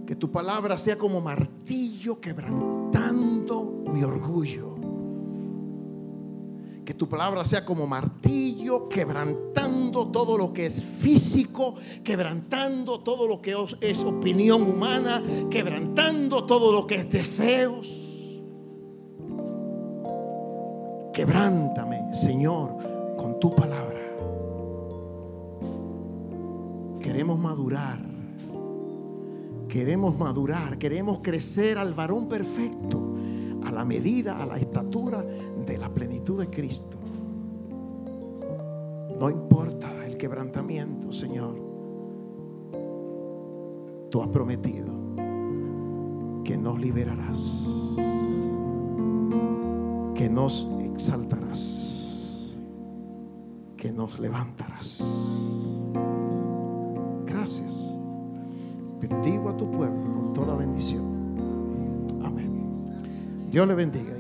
Que 0.08 0.16
tu 0.16 0.32
palabra 0.32 0.76
sea 0.76 0.98
como 0.98 1.22
martillo 1.22 2.20
quebrantando 2.20 3.84
mi 3.94 4.04
orgullo. 4.04 4.74
Que 6.84 6.96
tu 6.96 7.08
palabra 7.08 7.46
sea 7.46 7.64
como 7.64 7.86
martillo 7.86 8.90
quebrantando 8.90 9.67
todo 10.06 10.38
lo 10.38 10.54
que 10.54 10.68
es 10.68 10.86
físico, 10.86 11.74
quebrantando 12.04 13.00
todo 13.00 13.28
lo 13.28 13.42
que 13.42 13.56
es 13.82 14.04
opinión 14.04 14.62
humana, 14.62 15.24
quebrantando 15.50 16.46
todo 16.46 16.72
lo 16.72 16.86
que 16.86 16.96
es 16.96 17.10
deseos. 17.10 17.94
Quebrántame, 21.12 22.14
Señor, 22.14 22.78
con 23.18 23.40
tu 23.40 23.56
palabra. 23.56 24.00
Queremos 27.02 27.40
madurar. 27.40 28.18
Queremos 29.68 30.18
madurar, 30.18 30.78
queremos 30.78 31.20
crecer 31.20 31.78
al 31.78 31.94
varón 31.94 32.28
perfecto, 32.30 33.16
a 33.66 33.72
la 33.72 33.84
medida, 33.84 34.42
a 34.42 34.46
la 34.46 34.58
estatura 34.58 35.22
de 35.22 35.78
la 35.78 35.90
plenitud 35.94 36.40
de 36.40 36.48
Cristo. 36.48 36.98
No 39.20 39.30
importa 39.30 39.67
Has 44.22 44.30
prometido 44.30 44.88
que 46.44 46.58
nos 46.58 46.80
liberarás, 46.80 47.38
que 50.16 50.28
nos 50.28 50.68
exaltarás, 50.84 52.56
que 53.78 53.92
nos 53.92 54.20
levantarás. 54.20 55.04
Gracias. 57.26 57.94
Bendigo 59.00 59.50
a 59.50 59.58
tu 59.58 59.70
pueblo 59.72 60.14
con 60.16 60.34
toda 60.34 60.56
bendición. 60.56 61.06
Amén. 62.24 62.86
Dios 63.52 63.68
le 63.68 63.76
bendiga. 63.76 64.17